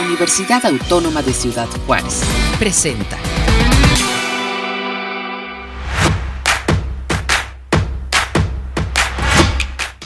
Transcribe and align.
Universidad 0.00 0.64
Autónoma 0.64 1.22
de 1.22 1.32
Ciudad 1.32 1.68
Juárez. 1.86 2.22
Presenta. 2.58 3.18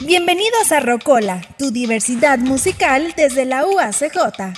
Bienvenidos 0.01 0.71
a 0.71 0.81
Rocola, 0.81 1.41
tu 1.57 1.71
diversidad 1.71 2.39
musical 2.39 3.13
desde 3.15 3.45
la 3.45 3.65
UACJ. 3.65 4.53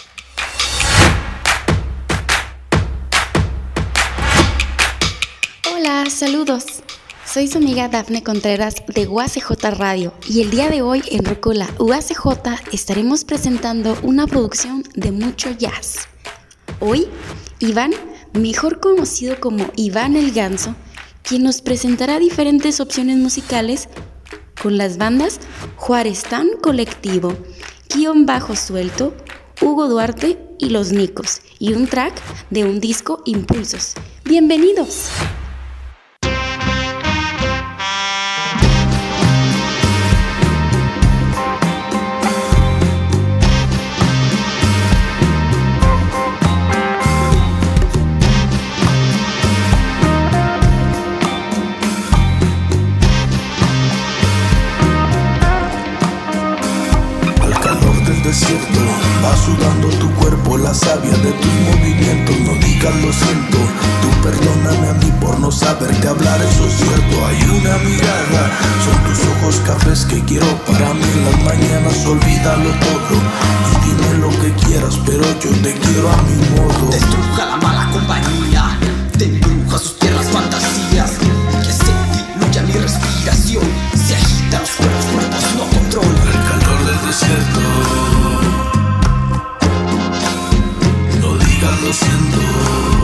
Hola, 5.71 6.09
saludos. 6.09 6.83
Soy 7.37 7.47
su 7.47 7.59
amiga 7.59 7.87
Dafne 7.87 8.23
Contreras 8.23 8.77
de 8.87 9.07
UACJ 9.07 9.51
Radio 9.77 10.11
y 10.27 10.41
el 10.41 10.49
día 10.49 10.69
de 10.69 10.81
hoy 10.81 11.03
en 11.11 11.23
Rocola 11.23 11.69
UACJ 11.77 12.25
estaremos 12.71 13.25
presentando 13.25 13.95
una 14.01 14.25
producción 14.25 14.83
de 14.95 15.11
mucho 15.11 15.51
jazz. 15.51 16.07
Hoy, 16.79 17.05
Iván, 17.59 17.91
mejor 18.33 18.79
conocido 18.79 19.39
como 19.39 19.67
Iván 19.75 20.15
el 20.15 20.31
Ganso, 20.31 20.73
quien 21.21 21.43
nos 21.43 21.61
presentará 21.61 22.17
diferentes 22.17 22.79
opciones 22.79 23.17
musicales 23.17 23.87
con 24.59 24.79
las 24.79 24.97
bandas 24.97 25.39
Juárez 25.75 26.23
Tan 26.23 26.47
Colectivo, 26.59 27.37
Guión 27.93 28.25
Bajo 28.25 28.55
Suelto, 28.55 29.15
Hugo 29.61 29.87
Duarte 29.87 30.39
y 30.57 30.71
Los 30.71 30.91
Nicos, 30.91 31.41
y 31.59 31.73
un 31.73 31.85
track 31.85 32.19
de 32.49 32.63
un 32.63 32.79
disco 32.79 33.21
Impulsos. 33.25 33.93
¡Bienvenidos! 34.25 35.11
Sudando 59.45 59.87
tu 59.99 60.09
cuerpo, 60.15 60.57
la 60.57 60.73
savia 60.73 61.11
de 61.11 61.31
tus 61.31 61.53
movimientos. 61.69 62.35
No 62.41 62.53
digas 62.65 62.95
lo 62.95 63.11
siento, 63.13 63.57
tú 64.01 64.09
perdóname 64.21 64.87
a 64.89 64.93
mí 64.93 65.11
por 65.21 65.39
no 65.39 65.51
saberte 65.51 66.07
hablar, 66.07 66.41
eso 66.41 66.65
es 66.65 66.73
cierto. 66.77 67.25
Hay 67.25 67.41
una 67.43 67.77
mirada, 67.79 68.41
son 68.83 68.97
tus 69.05 69.19
ojos 69.27 69.61
cafés 69.65 70.05
que 70.05 70.23
quiero 70.25 70.47
para 70.65 70.93
mí 70.93 71.03
en 71.03 71.25
las 71.25 71.43
mañanas. 71.43 72.05
Olvídalo 72.05 72.69
todo 72.87 73.15
y 73.71 73.85
dime 73.85 74.17
lo 74.19 74.29
que 74.41 74.51
quieras, 74.65 74.99
pero 75.05 75.23
yo 75.39 75.51
te 75.61 75.73
quiero 75.73 76.09
a 76.11 76.21
mi 76.23 76.37
modo. 76.59 76.89
Te 76.89 76.97
estruja 76.97 77.45
la 77.45 77.57
mala 77.57 77.89
compañía, 77.91 78.77
te 79.17 79.39
sus 79.77 79.99
tierras 79.99 80.25
fantasías. 80.27 81.11
Que 81.63 81.71
se 81.71 81.91
diluya 82.39 82.61
mi 82.63 82.73
respiración, 82.73 83.63
lo 91.87 92.96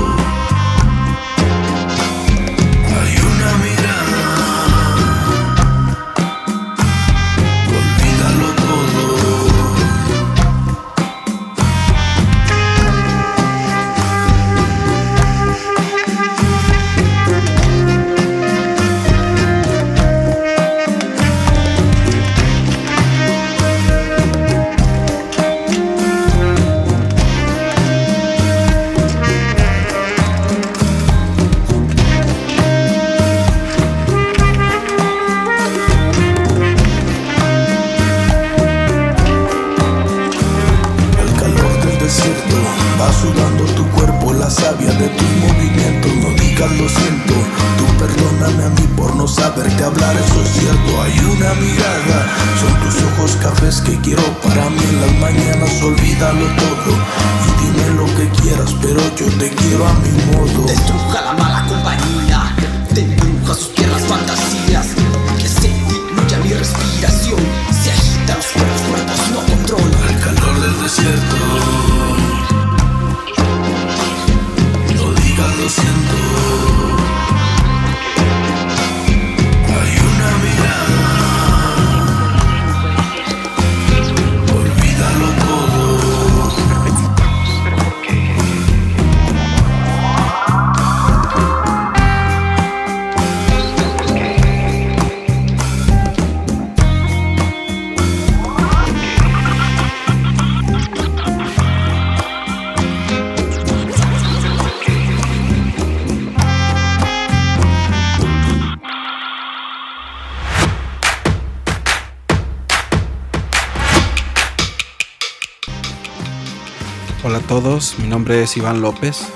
todos, 117.61 117.99
mi 117.99 118.07
nombre 118.07 118.41
es 118.41 118.57
Iván 118.57 118.81
López. 118.81 119.27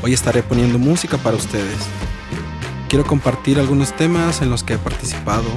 Hoy 0.00 0.12
estaré 0.12 0.44
poniendo 0.44 0.78
música 0.78 1.18
para 1.18 1.36
ustedes. 1.36 1.80
Quiero 2.88 3.04
compartir 3.04 3.58
algunos 3.58 3.96
temas 3.96 4.40
en 4.40 4.50
los 4.50 4.62
que 4.62 4.74
he 4.74 4.78
participado, 4.78 5.48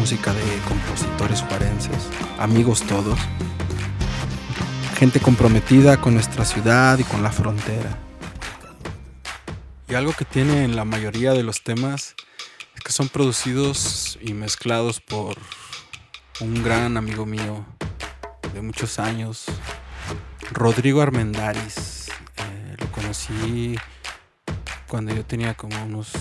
música 0.00 0.34
de 0.34 0.42
compositores 0.66 1.42
juarenses, 1.42 2.08
amigos 2.40 2.82
todos, 2.82 3.16
gente 4.98 5.20
comprometida 5.20 6.00
con 6.00 6.14
nuestra 6.14 6.44
ciudad 6.44 6.98
y 6.98 7.04
con 7.04 7.22
la 7.22 7.30
frontera. 7.30 8.00
Y 9.88 9.94
algo 9.94 10.12
que 10.12 10.24
tienen 10.24 10.74
la 10.74 10.84
mayoría 10.84 11.34
de 11.34 11.44
los 11.44 11.62
temas 11.62 12.16
es 12.74 12.82
que 12.82 12.90
son 12.90 13.08
producidos 13.08 14.18
y 14.20 14.34
mezclados 14.34 15.00
por 15.00 15.36
un 16.40 16.64
gran 16.64 16.96
amigo 16.96 17.26
mío 17.26 17.64
de 18.52 18.60
muchos 18.60 18.98
años, 18.98 19.46
Rodrigo 20.52 21.00
Armendaris. 21.00 22.08
Eh, 22.36 22.76
lo 22.78 22.90
conocí 22.92 23.76
cuando 24.88 25.14
yo 25.14 25.24
tenía 25.24 25.54
como 25.54 25.82
unos 25.84 26.12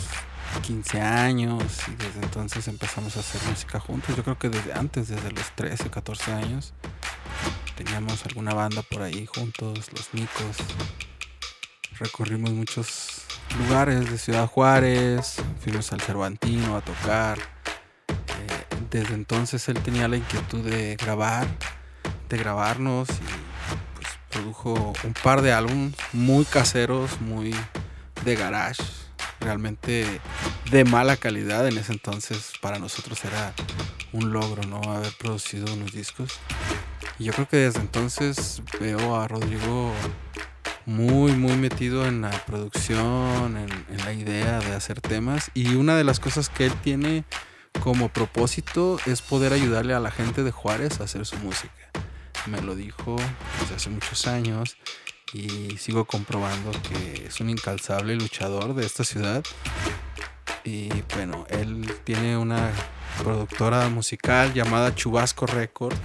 15 0.62 1.02
años 1.02 1.64
y 1.88 1.96
desde 1.96 2.22
entonces 2.22 2.68
empezamos 2.68 3.18
a 3.18 3.20
hacer 3.20 3.42
música 3.50 3.80
juntos. 3.80 4.16
Yo 4.16 4.24
creo 4.24 4.38
que 4.38 4.50
desde 4.50 4.74
antes, 4.74 5.10
desde 5.10 5.32
los 5.32 5.52
13, 5.56 5.90
14 5.90 6.34
años, 6.34 6.74
teníamos 7.76 8.26
alguna 8.26 8.54
banda 8.54 8.82
por 8.82 9.02
ahí 9.02 9.26
juntos, 9.26 9.92
los 9.92 10.14
Micos. 10.14 10.58
Recorrimos 12.00 12.52
muchos 12.52 13.26
lugares 13.60 14.10
de 14.10 14.18
Ciudad 14.18 14.48
Juárez, 14.48 15.36
fuimos 15.62 15.92
al 15.92 16.02
Cervantino 16.02 16.78
a 16.78 16.82
tocar. 16.82 17.38
Eh, 18.08 18.76
desde 18.90 19.14
entonces 19.14 19.68
él 19.70 19.80
tenía 19.82 20.08
la 20.08 20.18
inquietud 20.18 20.62
de 20.62 20.96
grabar, 20.96 21.48
de 22.30 22.38
grabarnos 22.38 23.10
y 23.10 23.43
produjo 24.34 24.94
un 25.04 25.14
par 25.14 25.42
de 25.42 25.54
álbumes 25.54 25.94
muy 26.12 26.44
caseros, 26.46 27.22
muy 27.22 27.56
de 28.26 28.36
garage, 28.36 28.84
realmente 29.40 30.20
de 30.72 30.84
mala 30.86 31.18
calidad 31.18 31.68
en 31.68 31.78
ese 31.78 31.94
entonces 31.94 32.54
para 32.62 32.80
nosotros 32.80 33.24
era 33.26 33.54
un 34.12 34.32
logro, 34.32 34.64
¿no? 34.64 34.82
Haber 34.92 35.14
producido 35.14 35.72
unos 35.74 35.92
discos. 35.92 36.40
Y 37.20 37.26
yo 37.26 37.34
creo 37.34 37.48
que 37.48 37.58
desde 37.58 37.80
entonces 37.80 38.62
veo 38.80 39.16
a 39.16 39.28
Rodrigo 39.28 39.94
muy, 40.86 41.34
muy 41.34 41.56
metido 41.56 42.06
en 42.06 42.22
la 42.22 42.32
producción, 42.32 43.58
en, 43.58 43.70
en, 43.90 44.06
la 44.06 44.14
idea 44.14 44.60
de 44.60 44.74
hacer 44.74 45.00
temas. 45.00 45.52
Y 45.54 45.76
una 45.76 45.96
de 45.96 46.04
las 46.04 46.20
cosas 46.20 46.50
que 46.50 46.66
él 46.66 46.74
tiene 46.84 47.24
como 47.82 48.10
propósito 48.10 48.98
es 49.06 49.22
poder 49.22 49.54
ayudarle 49.54 49.94
a 49.94 50.00
la 50.00 50.12
gente 50.12 50.44
de 50.44 50.52
Juárez 50.52 51.00
a 51.00 51.06
hacer 51.06 51.26
su 51.26 51.38
música. 51.38 51.74
Me 52.48 52.62
lo 52.62 52.76
dijo 52.76 53.16
hace 53.74 53.90
muchos 53.90 54.28
años 54.28 54.78
y 55.34 55.78
sigo 55.78 56.06
comprobando 56.06 56.72
que 56.84 57.26
es 57.28 57.40
un 57.40 57.50
incalzable 57.50 58.16
luchador 58.16 58.76
de 58.76 58.86
esta 58.86 59.04
ciudad. 59.04 59.44
Y 60.64 60.90
bueno, 61.16 61.46
él 61.50 61.94
tiene 62.04 62.38
una 62.38 62.72
productora 63.18 63.90
musical 63.90 64.54
llamada 64.54 64.94
Chubasco 64.94 65.46
Record, 65.46 65.96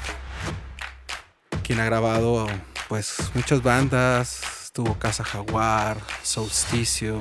quien 1.63 1.81
ha 1.81 1.85
grabado 1.85 2.47
pues 2.89 3.31
muchas 3.35 3.63
bandas, 3.63 4.71
tuvo 4.73 4.99
Casa 4.99 5.25
Jaguar, 5.25 5.99
Solsticio, 6.23 7.21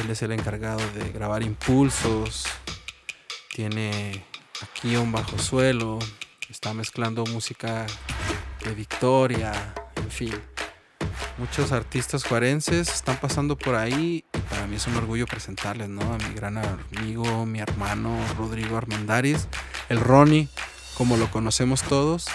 él 0.00 0.10
es 0.10 0.22
el 0.22 0.32
encargado 0.32 0.80
de 0.92 1.10
grabar 1.10 1.42
impulsos, 1.42 2.46
tiene 3.52 4.24
aquí 4.62 4.96
un 4.96 5.12
bajo 5.12 5.38
suelo, 5.38 5.98
está 6.54 6.72
mezclando 6.72 7.24
música 7.26 7.84
de 8.64 8.74
Victoria, 8.74 9.74
en 9.96 10.10
fin. 10.10 10.40
Muchos 11.36 11.72
artistas 11.72 12.22
juarenses 12.22 12.88
están 12.88 13.16
pasando 13.16 13.58
por 13.58 13.74
ahí 13.74 14.24
para 14.54 14.68
mí 14.68 14.76
es 14.76 14.86
un 14.86 14.94
orgullo 14.96 15.26
presentarles, 15.26 15.88
¿no? 15.88 16.00
A 16.00 16.16
mi 16.18 16.32
gran 16.32 16.58
amigo, 16.58 17.44
mi 17.44 17.58
hermano 17.58 18.16
Rodrigo 18.38 18.76
Armendáriz, 18.76 19.48
el 19.88 19.98
Ronnie, 19.98 20.48
como 20.96 21.16
lo 21.16 21.28
conocemos 21.28 21.82
todos. 21.82 22.26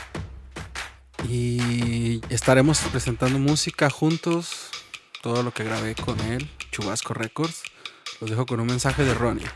Y 1.29 2.21
estaremos 2.29 2.79
presentando 2.91 3.39
música 3.39 3.89
juntos, 3.89 4.69
todo 5.21 5.43
lo 5.43 5.51
que 5.51 5.63
grabé 5.63 5.95
con 5.95 6.19
él, 6.19 6.49
Chubasco 6.71 7.13
Records. 7.13 7.63
Los 8.19 8.29
dejo 8.29 8.45
con 8.45 8.59
un 8.59 8.67
mensaje 8.67 9.05
de 9.05 9.13
Ronnie. 9.13 9.47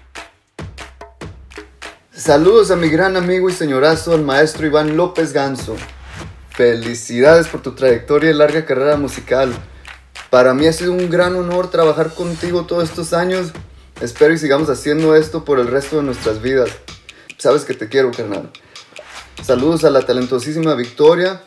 Saludos 2.24 2.72
a 2.72 2.78
mi 2.78 2.88
gran 2.88 3.18
amigo 3.18 3.50
y 3.50 3.52
señorazo, 3.52 4.16
el 4.16 4.22
maestro 4.22 4.66
Iván 4.66 4.96
López 4.96 5.34
Ganso. 5.34 5.75
Felicidades 6.52 7.50
por 7.50 7.62
tu 7.62 7.75
trayectoria 7.75 8.31
y 8.31 8.34
larga 8.34 8.64
carrera 8.64 8.96
musical. 8.96 9.52
Para 10.30 10.54
mí 10.54 10.66
ha 10.66 10.72
sido 10.72 10.94
un 10.94 11.10
gran 11.10 11.36
honor 11.36 11.70
trabajar 11.70 12.14
contigo 12.14 12.66
todos 12.66 12.86
estos 12.86 13.12
años. 13.12 13.52
Espero 14.00 14.34
y 14.34 14.38
sigamos 14.38 14.70
haciendo 14.70 15.18
esto 15.18 15.44
por 15.44 15.60
el 15.60 15.68
resto 15.68 15.98
de 15.98 16.04
nuestras 16.04 16.42
vidas. 16.42 16.70
Sabes 17.38 17.66
que 17.66 17.74
te 17.74 17.90
quiero, 17.90 18.12
carnal. 18.12 18.50
Saludos 19.44 19.84
a 19.84 19.90
la 19.90 20.06
talentosísima 20.06 20.75
Victoria. 20.75 21.42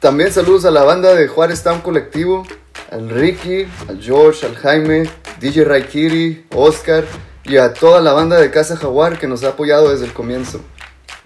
También 0.00 0.34
saludos 0.34 0.66
a 0.66 0.70
la 0.70 0.82
banda 0.82 1.14
de 1.14 1.28
Juárez 1.28 1.62
Town 1.62 1.80
Colectivo, 1.80 2.46
al 2.90 3.08
Ricky, 3.08 3.66
al 3.88 4.02
George, 4.02 4.44
al 4.44 4.54
Jaime, 4.56 5.08
DJ 5.40 5.64
Raikiri, 5.64 6.44
Oscar 6.54 7.06
y 7.44 7.56
a 7.56 7.72
toda 7.72 8.00
la 8.00 8.12
banda 8.12 8.36
de 8.36 8.50
Casa 8.50 8.76
Jaguar 8.76 9.18
que 9.18 9.26
nos 9.26 9.42
ha 9.44 9.50
apoyado 9.50 9.90
desde 9.90 10.06
el 10.06 10.12
comienzo. 10.12 10.60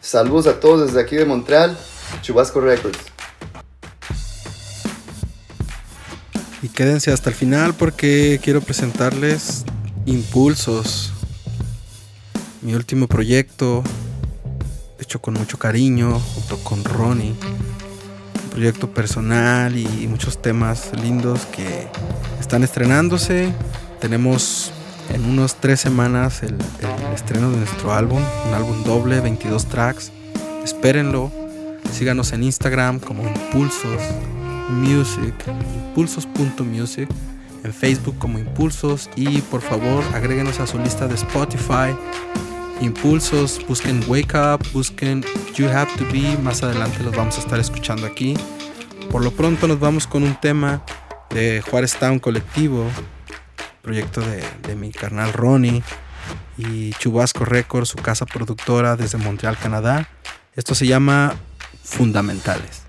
Saludos 0.00 0.46
a 0.46 0.60
todos 0.60 0.86
desde 0.86 1.00
aquí 1.00 1.16
de 1.16 1.24
Montreal, 1.24 1.76
Chubasco 2.22 2.60
Records. 2.60 2.98
Y 6.62 6.68
quédense 6.68 7.12
hasta 7.12 7.30
el 7.30 7.36
final 7.36 7.74
porque 7.74 8.40
quiero 8.42 8.60
presentarles 8.60 9.64
Impulsos, 10.06 11.12
mi 12.60 12.74
último 12.74 13.06
proyecto, 13.06 13.82
hecho 14.98 15.20
con 15.20 15.34
mucho 15.34 15.58
cariño, 15.58 16.18
junto 16.18 16.58
con 16.58 16.84
Ronnie. 16.84 17.34
Un 18.44 18.50
proyecto 18.50 18.90
personal 18.92 19.76
y 19.76 20.06
muchos 20.06 20.40
temas 20.40 20.90
lindos 21.02 21.46
que 21.46 21.88
están 22.40 22.62
estrenándose. 22.62 23.52
Tenemos 24.00 24.72
en 25.10 25.24
unos 25.24 25.56
tres 25.56 25.80
semanas 25.80 26.42
el, 26.42 26.56
estreno 27.14 27.50
de 27.50 27.58
nuestro 27.58 27.92
álbum, 27.92 28.22
un 28.48 28.54
álbum 28.54 28.84
doble, 28.84 29.20
22 29.20 29.66
tracks. 29.66 30.12
Espérenlo. 30.64 31.30
Síganos 31.92 32.32
en 32.32 32.42
Instagram 32.42 32.98
como 32.98 33.22
Impulsos 33.22 34.00
Music, 34.70 35.34
impulsos.music, 35.46 37.08
en 37.62 37.72
Facebook 37.72 38.18
como 38.18 38.38
Impulsos 38.38 39.10
y 39.14 39.40
por 39.42 39.60
favor 39.60 40.02
agréguenos 40.14 40.58
a 40.58 40.66
su 40.66 40.78
lista 40.78 41.06
de 41.06 41.14
Spotify. 41.14 41.94
Impulsos, 42.80 43.60
busquen 43.68 44.02
Wake 44.08 44.34
Up, 44.36 44.66
busquen 44.72 45.24
You 45.54 45.68
Have 45.68 45.92
to 45.96 46.04
Be, 46.12 46.36
más 46.42 46.62
adelante 46.62 47.02
los 47.02 47.14
vamos 47.14 47.36
a 47.36 47.40
estar 47.40 47.60
escuchando 47.60 48.06
aquí. 48.06 48.34
Por 49.10 49.22
lo 49.22 49.30
pronto 49.30 49.68
nos 49.68 49.78
vamos 49.78 50.06
con 50.06 50.24
un 50.24 50.34
tema 50.40 50.82
de 51.30 51.62
Juárez 51.70 51.96
Town 51.96 52.18
Colectivo, 52.18 52.86
proyecto 53.84 54.22
de, 54.22 54.42
de 54.66 54.74
mi 54.74 54.90
carnal 54.90 55.32
Ronnie 55.32 55.82
y 56.56 56.92
Chubasco 56.94 57.44
Records, 57.44 57.90
su 57.90 57.98
casa 57.98 58.24
productora 58.24 58.96
desde 58.96 59.18
Montreal, 59.18 59.58
Canadá. 59.58 60.08
Esto 60.54 60.74
se 60.74 60.86
llama 60.86 61.34
Fundamentales. 61.82 62.83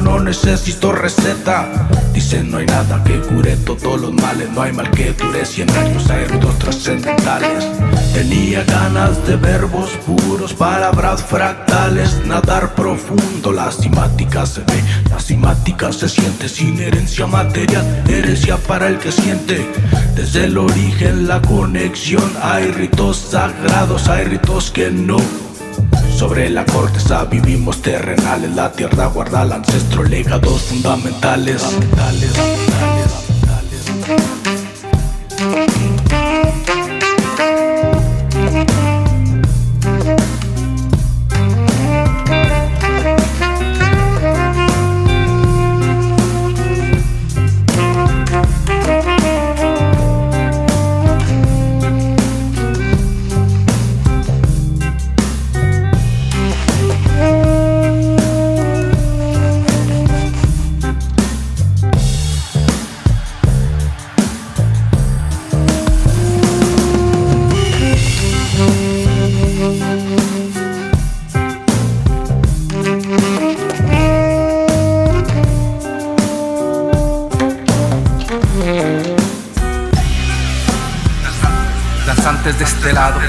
No 0.00 0.20
necesito 0.20 0.92
receta. 0.92 1.88
Dicen 2.12 2.50
no 2.50 2.58
hay 2.58 2.66
nada 2.66 3.02
que 3.04 3.20
cure 3.20 3.56
todos 3.56 4.00
los 4.00 4.12
males, 4.12 4.50
no 4.50 4.62
hay 4.62 4.72
mal 4.72 4.90
que 4.90 5.12
dure 5.12 5.44
100 5.44 5.70
años, 5.70 6.10
hay 6.10 6.24
ruidos 6.24 6.58
trascendentales. 6.58 7.66
Tenía 8.12 8.64
ganas 8.64 9.26
de 9.26 9.36
verbos 9.36 9.90
puros, 10.06 10.54
palabras 10.54 11.22
fractales, 11.22 12.24
nadar 12.24 12.74
profundo, 12.74 13.52
la 13.52 13.70
simática 13.70 14.46
se 14.46 14.60
ve, 14.60 14.82
la 15.10 15.20
simática 15.20 15.92
se 15.92 16.08
siente 16.08 16.48
sin 16.48 16.80
herencia 16.80 17.26
material, 17.26 17.84
herencia 18.08 18.56
para 18.56 18.88
el 18.88 18.98
que 18.98 19.12
siente. 19.12 19.70
Desde 20.14 20.44
el 20.44 20.56
origen 20.56 21.28
la 21.28 21.42
conexión, 21.42 22.32
hay 22.42 22.70
ritos 22.70 23.18
sagrados, 23.30 24.08
hay 24.08 24.24
ritos 24.24 24.70
que 24.70 24.90
no 24.90 25.18
sobre 26.16 26.48
la 26.48 26.64
corteza 26.64 27.24
vivimos 27.26 27.82
terrenales, 27.82 28.54
la 28.54 28.72
tierra 28.72 29.06
guarda 29.06 29.42
el 29.42 29.52
ancestro, 29.52 30.02
legados 30.02 30.62
fundamentales. 30.62 31.62
fundamentales, 31.62 32.30
fundamentales, 32.30 33.80
fundamentales. 33.84 34.55
De 82.86 82.92
lado. 82.92 83.20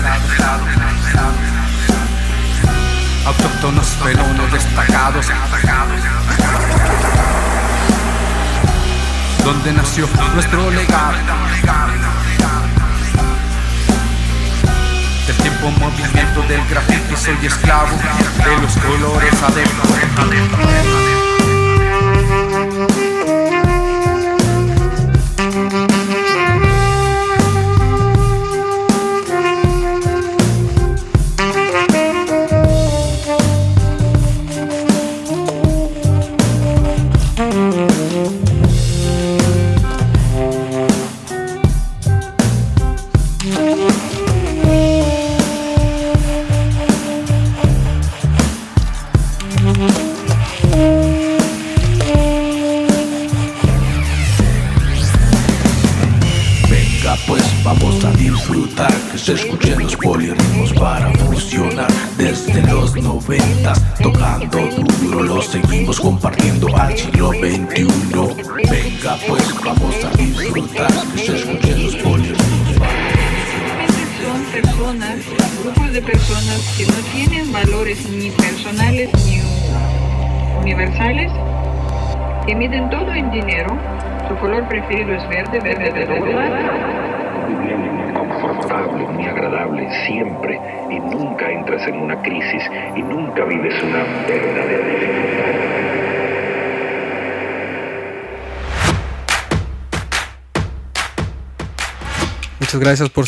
Autóctonos 3.25 3.87
fenómenos 4.03 4.51
destacados. 4.51 5.25
Donde 9.43 9.73
nació 9.73 10.07
nuestro 10.35 10.69
legado. 10.69 11.17
Del 15.25 15.35
tiempo 15.37 15.71
movimiento 15.71 16.41
del 16.43 16.63
grafiti 16.69 17.15
soy 17.15 17.45
esclavo 17.45 17.97
de 17.97 18.61
los 18.61 18.77
colores 18.77 19.33
adentro. 19.41 20.96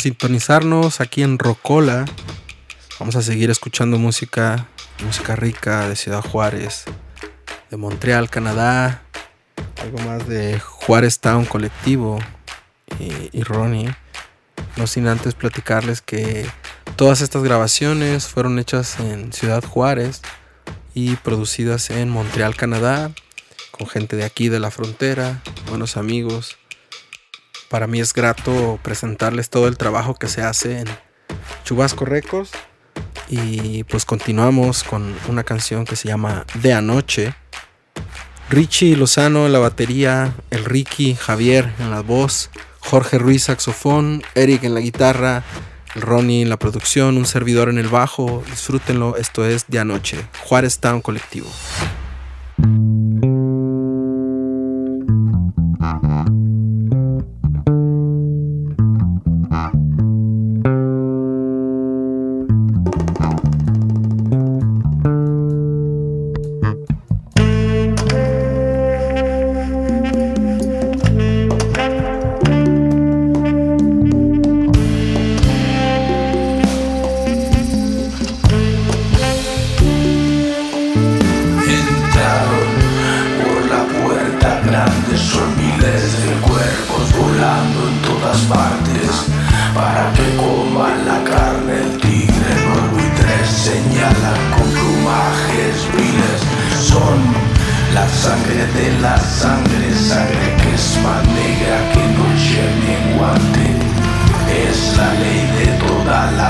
Sintonizarnos 0.00 1.00
aquí 1.00 1.22
en 1.22 1.38
Rocola. 1.38 2.04
Vamos 2.98 3.16
a 3.16 3.22
seguir 3.22 3.50
escuchando 3.50 3.98
música, 3.98 4.66
música 5.04 5.36
rica 5.36 5.88
de 5.88 5.96
Ciudad 5.96 6.22
Juárez, 6.22 6.84
de 7.70 7.76
Montreal, 7.76 8.30
Canadá, 8.30 9.02
algo 9.82 9.98
más 10.00 10.26
de 10.26 10.58
Juárez 10.58 11.20
Town 11.20 11.44
Colectivo 11.44 12.18
y 12.98 13.42
Ronnie. 13.42 13.94
No 14.76 14.86
sin 14.86 15.06
antes 15.06 15.34
platicarles 15.34 16.00
que 16.00 16.46
todas 16.96 17.20
estas 17.20 17.42
grabaciones 17.42 18.26
fueron 18.26 18.58
hechas 18.58 18.98
en 19.00 19.32
Ciudad 19.32 19.64
Juárez 19.64 20.22
y 20.94 21.16
producidas 21.16 21.90
en 21.90 22.08
Montreal, 22.08 22.56
Canadá, 22.56 23.10
con 23.70 23.86
gente 23.86 24.16
de 24.16 24.24
aquí 24.24 24.48
de 24.48 24.60
la 24.60 24.70
frontera, 24.70 25.42
buenos 25.68 25.96
amigos 25.96 26.59
para 27.70 27.86
mí 27.86 28.00
es 28.00 28.12
grato 28.12 28.80
presentarles 28.82 29.48
todo 29.48 29.68
el 29.68 29.78
trabajo 29.78 30.16
que 30.16 30.26
se 30.26 30.42
hace 30.42 30.80
en 30.80 30.88
Chubasco 31.64 32.04
Records. 32.04 32.50
Y 33.28 33.84
pues 33.84 34.04
continuamos 34.04 34.82
con 34.82 35.14
una 35.28 35.44
canción 35.44 35.84
que 35.84 35.94
se 35.94 36.08
llama 36.08 36.44
De 36.54 36.72
Anoche. 36.72 37.32
Richie 38.50 38.96
Lozano 38.96 39.46
en 39.46 39.52
la 39.52 39.60
batería, 39.60 40.34
el 40.50 40.64
Ricky 40.64 41.14
Javier 41.14 41.72
en 41.78 41.92
la 41.92 42.00
voz, 42.00 42.50
Jorge 42.80 43.18
Ruiz 43.18 43.44
saxofón, 43.44 44.24
Eric 44.34 44.64
en 44.64 44.74
la 44.74 44.80
guitarra, 44.80 45.44
el 45.94 46.02
Ronnie 46.02 46.42
en 46.42 46.48
la 46.48 46.58
producción, 46.58 47.16
un 47.16 47.26
servidor 47.26 47.68
en 47.68 47.78
el 47.78 47.86
bajo. 47.86 48.42
Disfrútenlo, 48.50 49.16
esto 49.16 49.46
es 49.46 49.66
De 49.68 49.78
Anoche, 49.78 50.18
Juárez 50.44 50.80
Town 50.80 51.00
Colectivo. 51.00 51.48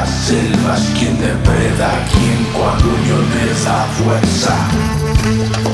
las 0.00 0.08
selvas, 0.08 0.80
quien 0.98 1.18
depreda, 1.20 2.06
quien 2.12 2.44
cuando 2.54 2.86
yo 3.06 3.18
les 3.34 3.66
fuerza. 3.98 5.69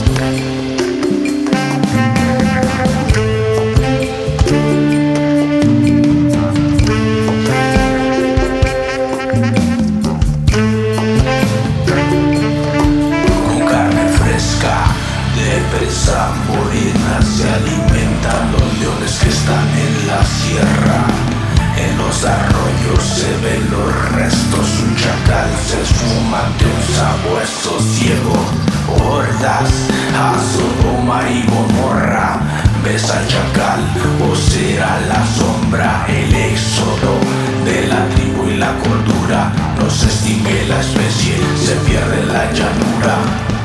fumante 26.07 26.65
un 26.65 26.83
sabor 26.95 27.43
sosiego. 27.47 28.37
Hordas 29.05 29.71
a 30.15 30.35
Sodoma 30.53 31.29
y 31.29 31.43
Gomorra. 31.47 32.41
Ves 32.85 33.11
al 33.11 33.27
chacal 33.27 33.81
o 34.31 34.35
será 34.35 35.01
la 35.09 35.27
sombra. 35.27 36.07
El 36.09 36.35
éxodo 36.35 37.19
de 37.65 37.87
la 37.89 38.07
tribu 38.15 38.49
y 38.49 38.57
la 38.57 38.73
cordura. 38.79 39.53
No 39.79 39.91
se 39.91 40.07
extingue 40.07 40.67
la 40.69 40.81
especie, 40.81 41.37
se 41.57 41.75
pierde 41.87 42.25
la 42.27 42.45
llanura. 42.53 43.56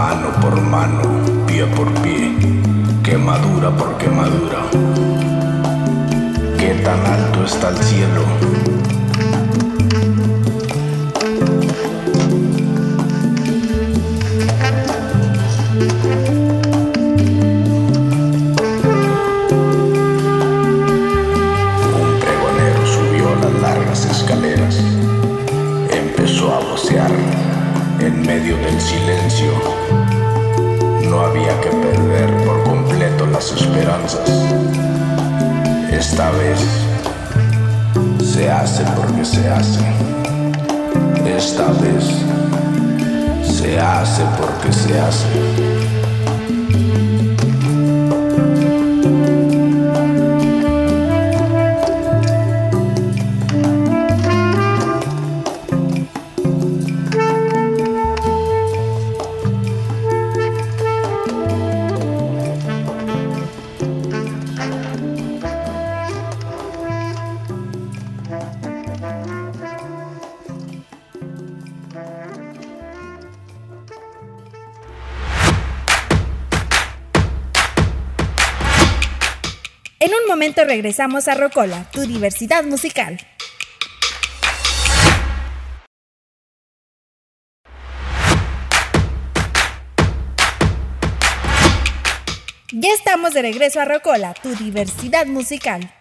Mano 0.00 0.28
por 0.40 0.58
mano, 0.62 1.02
pie 1.46 1.66
por 1.76 1.88
pie. 2.02 2.32
madura 3.18 3.68
porque 3.80 4.08
madura. 4.08 4.60
¿Qué 6.58 6.70
tan 6.86 7.00
alto 7.16 7.44
está 7.44 7.68
el 7.68 7.78
cielo? 7.88 8.22
Un 22.00 22.10
pregonero 22.24 22.82
subió 22.94 23.26
las 23.42 23.54
largas 23.60 24.06
escaleras. 24.06 24.76
Empezó 25.90 26.54
a 26.54 26.60
vocear 26.60 27.12
en 28.00 28.22
medio 28.22 28.56
del 28.56 28.80
silencio. 28.80 29.89
No 31.10 31.22
había 31.22 31.60
que 31.60 31.70
perder 31.70 32.44
por 32.46 32.62
completo 32.62 33.26
las 33.26 33.50
esperanzas. 33.50 34.30
Esta 35.90 36.30
vez 36.30 36.60
se 38.24 38.48
hace 38.48 38.84
porque 38.94 39.24
se 39.24 39.48
hace. 39.48 39.80
Esta 41.26 41.66
vez 41.82 42.04
se 43.42 43.80
hace 43.80 44.22
porque 44.38 44.72
se 44.72 45.00
hace. 45.00 45.69
Regresamos 80.80 81.28
a 81.28 81.34
Rocola, 81.34 81.86
tu 81.92 82.06
diversidad 82.06 82.64
musical. 82.64 83.18
Ya 92.72 92.94
estamos 92.94 93.34
de 93.34 93.42
regreso 93.42 93.78
a 93.78 93.84
Rocola, 93.84 94.32
tu 94.32 94.54
diversidad 94.54 95.26
musical. 95.26 95.92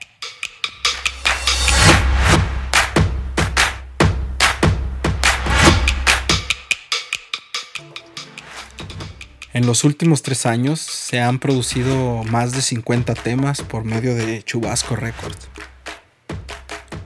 En 9.59 9.65
los 9.65 9.83
últimos 9.83 10.23
tres 10.23 10.45
años 10.45 10.79
se 10.79 11.19
han 11.19 11.37
producido 11.37 12.23
más 12.23 12.53
de 12.53 12.61
50 12.61 13.13
temas 13.13 13.61
por 13.61 13.83
medio 13.83 14.15
de 14.15 14.41
Chubasco 14.41 14.95
Records. 14.95 15.49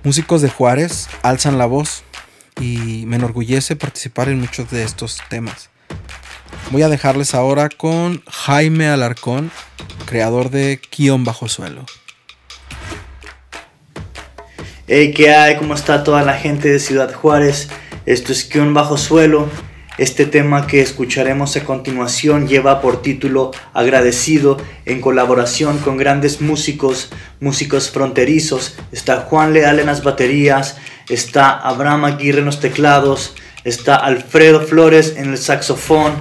Músicos 0.04 0.44
de 0.44 0.52
Juárez 0.52 1.10
alzan 1.24 1.58
la 1.58 1.66
voz 1.66 2.04
y 2.62 3.06
me 3.08 3.16
enorgullece 3.16 3.76
participar 3.76 4.30
en 4.30 4.40
muchos 4.40 4.70
de 4.70 4.84
estos 4.84 5.18
temas. 5.32 5.72
Voy 6.70 6.84
a 6.84 6.90
dejarles 6.90 7.34
ahora 7.34 7.70
con 7.70 8.22
Jaime 8.28 8.88
Alarcón, 8.88 9.50
creador 10.06 10.52
de 10.52 10.80
Kion 10.92 11.24
Bajo 11.24 11.50
Suelo. 11.50 11.88
Hey, 14.86 15.12
¿qué 15.12 15.34
hay? 15.34 15.56
¿Cómo 15.56 15.74
está 15.74 16.04
toda 16.04 16.22
la 16.22 16.36
gente 16.36 16.70
de 16.70 16.78
Ciudad 16.78 17.16
Juárez? 17.16 17.70
Esto 18.06 18.32
es 18.32 18.44
Kion 18.44 18.76
Bajo 18.76 19.00
Suelo. 19.00 19.50
Este 20.00 20.26
tema 20.26 20.66
que 20.66 20.82
escucharemos 20.82 21.56
a 21.56 21.64
continuación 21.66 22.48
lleva 22.48 22.82
por 22.82 23.04
título 23.04 23.52
Agradecido 23.76 24.58
en 24.86 25.02
colaboración 25.02 25.78
con 25.78 25.98
grandes 25.98 26.42
músicos, 26.42 27.12
músicos 27.40 27.92
fronterizos. 27.92 28.76
Está 28.92 29.22
Juan 29.22 29.54
Leal 29.54 29.80
en 29.80 29.86
las 29.86 30.04
baterías, 30.04 30.78
está 31.10 31.52
Abraham 31.52 32.06
Aguirre 32.06 32.40
en 32.40 32.46
los 32.46 32.60
teclados, 32.60 33.36
está 33.66 33.96
Alfredo 33.96 34.62
Flores 34.62 35.14
en 35.16 35.30
el 35.30 35.38
saxofón, 35.38 36.14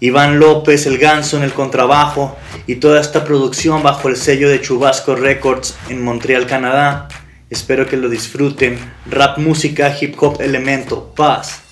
Iván 0.00 0.40
López 0.40 0.86
el 0.86 0.98
ganso 0.98 1.36
en 1.36 1.44
el 1.44 1.52
contrabajo 1.52 2.36
y 2.66 2.76
toda 2.76 3.00
esta 3.00 3.24
producción 3.24 3.84
bajo 3.84 4.08
el 4.08 4.16
sello 4.16 4.48
de 4.48 4.60
Chubasco 4.60 5.14
Records 5.14 5.76
en 5.88 6.02
Montreal, 6.02 6.48
Canadá. 6.48 7.06
Espero 7.50 7.86
que 7.86 7.96
lo 7.96 8.08
disfruten. 8.08 8.80
Rap, 9.08 9.38
música, 9.38 9.96
hip 10.00 10.20
hop, 10.20 10.42
elemento, 10.42 11.14
paz. 11.14 11.65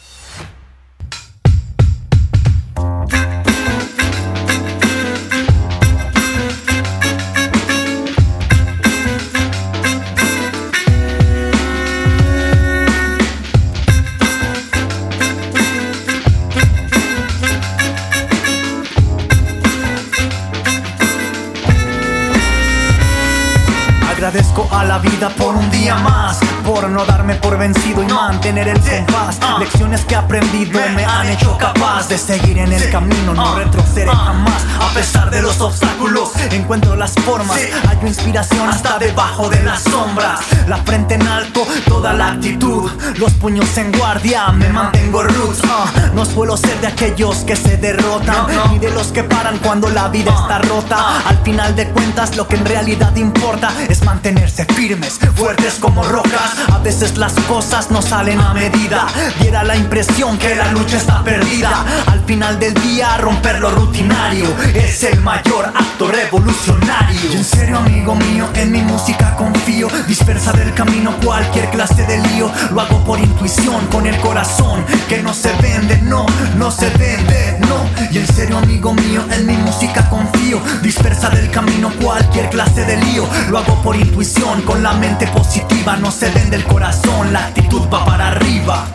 A 24.75 24.85
la 24.85 24.99
vida 24.99 25.29
por 25.31 25.55
un 25.55 25.71
día 25.71 25.95
más, 25.97 26.39
por 26.65 26.89
no 26.89 27.05
darme 27.05 27.35
por 27.37 27.57
vencido 27.57 28.03
y 28.03 28.07
mantener 28.07 28.69
el 28.69 28.81
compás. 28.81 29.39
Lecciones 29.59 30.05
que 30.05 30.15
he 30.15 30.17
aprendido 30.17 30.81
me 30.95 31.05
han 31.05 31.29
hecho 31.29 31.57
capaz 31.59 32.09
de 32.09 32.19
seguir 32.19 32.59
en 32.59 32.73
el 32.73 32.91
camino, 32.91 33.35
no 33.35 33.57
retrocederé 33.57 34.11
jamás. 34.11 34.63
A 34.81 34.93
pesar 34.95 35.31
de 35.31 35.43
los 35.43 35.61
obstáculos, 35.61 36.33
encuentro 36.51 36.97
las 36.97 37.13
formas, 37.13 37.59
hallo 37.87 38.07
inspiración 38.07 38.69
hasta 38.69 38.99
debajo 38.99 39.49
de 39.49 39.63
las 39.63 39.83
sombras. 39.83 40.41
La 40.67 40.79
frente 40.79 41.15
en 41.15 41.27
alto, 41.27 41.67
toda 41.87 42.13
la 42.13 42.33
actitud, 42.33 42.91
los 43.19 43.33
puños 43.35 43.77
en 43.77 43.93
guardia, 43.93 44.49
me 44.53 44.69
mantengo 44.69 45.23
roots. 45.23 45.61
ah. 45.65 45.87
No 46.15 46.25
suelo 46.25 46.57
ser 46.57 46.81
de 46.81 46.89
aquellos 46.89 47.39
que 47.39 47.57
se 47.57 47.77
derrotan, 47.77 48.47
ni 48.71 48.79
de 48.79 48.91
los 48.91 49.09
que 49.09 49.23
paran 49.25 49.59
cuando 49.59 49.89
la 49.89 50.09
vida 50.09 50.33
está 50.33 50.59
rota. 50.59 51.21
Al 51.27 51.39
final 51.39 51.75
de 51.77 51.89
cuentas, 51.91 52.37
lo 52.37 52.47
que 52.49 52.57
en 52.57 52.65
realidad 52.65 53.15
importa 53.17 53.73
es 53.89 54.03
mantenerse 54.05 54.64
firmes, 54.65 55.19
fuertes 55.35 55.75
como 55.81 56.03
rocas. 56.05 56.55
A 56.73 56.79
veces 56.79 57.17
las 57.17 57.33
cosas 57.49 57.91
no 57.91 58.03
salen 58.03 58.41
a 58.41 58.55
medida. 58.55 59.07
Diera 59.41 59.65
la 59.65 59.77
impresión 59.77 60.39
que 60.39 60.55
la 60.55 60.71
lucha 60.73 60.97
está 60.97 61.23
perdida. 61.23 61.85
Al 62.07 62.21
final 62.25 62.59
del 62.59 62.75
día, 62.75 63.17
romper 63.19 63.61
lo 63.61 63.71
rutinario 63.71 64.55
es 64.75 65.03
el 65.05 65.21
mayor 65.21 65.67
acto 65.75 66.09
revolucionario. 66.09 67.33
Y 67.33 67.37
en 67.37 67.45
serio, 67.45 67.79
amigo 67.79 68.15
mío, 68.15 68.49
en 68.55 68.73
mi 68.73 68.83
música 68.83 69.35
confío. 69.37 69.89
Dispersa 70.07 70.53
del 70.53 70.73
camino 70.75 71.15
cualquier 71.25 71.69
clase 71.71 72.05
de 72.07 72.19
lío. 72.29 72.51
Lo 72.71 72.81
hago 72.81 73.05
por 73.05 73.19
intuición, 73.19 73.87
con 73.87 74.07
el 74.07 74.17
corazón 74.19 74.85
que 75.09 75.23
no 75.23 75.35
se 75.35 75.53
vende, 75.61 76.01
no, 76.03 76.27
no 76.57 76.71
se 76.71 76.89
vende, 76.91 77.59
no. 77.61 77.85
Y 78.11 78.19
en 78.19 78.27
serio, 78.27 78.59
amigo 78.59 78.95
mío, 78.95 79.23
en 79.31 79.47
mi 79.47 79.57
música 79.57 80.09
confío. 80.09 80.61
Dispersa 80.83 81.31
del 81.31 81.51
camino 81.51 81.91
cualquier 82.01 82.51
clase 82.51 82.85
de 82.85 82.97
lío. 82.97 83.27
Lo 83.51 83.59
hago 83.59 83.83
por 83.83 83.97
intuición, 83.97 84.54
con 84.63 84.83
la 84.83 84.93
mente 84.95 85.27
positiva. 85.29 85.97
No 85.97 86.11
se 86.11 86.31
vende 86.31 86.57
el 86.57 86.65
corazón, 86.65 87.33
la 87.33 87.47
actitud 87.47 87.83
va 87.93 88.05
para 88.05 88.29
arriba. 88.29 88.87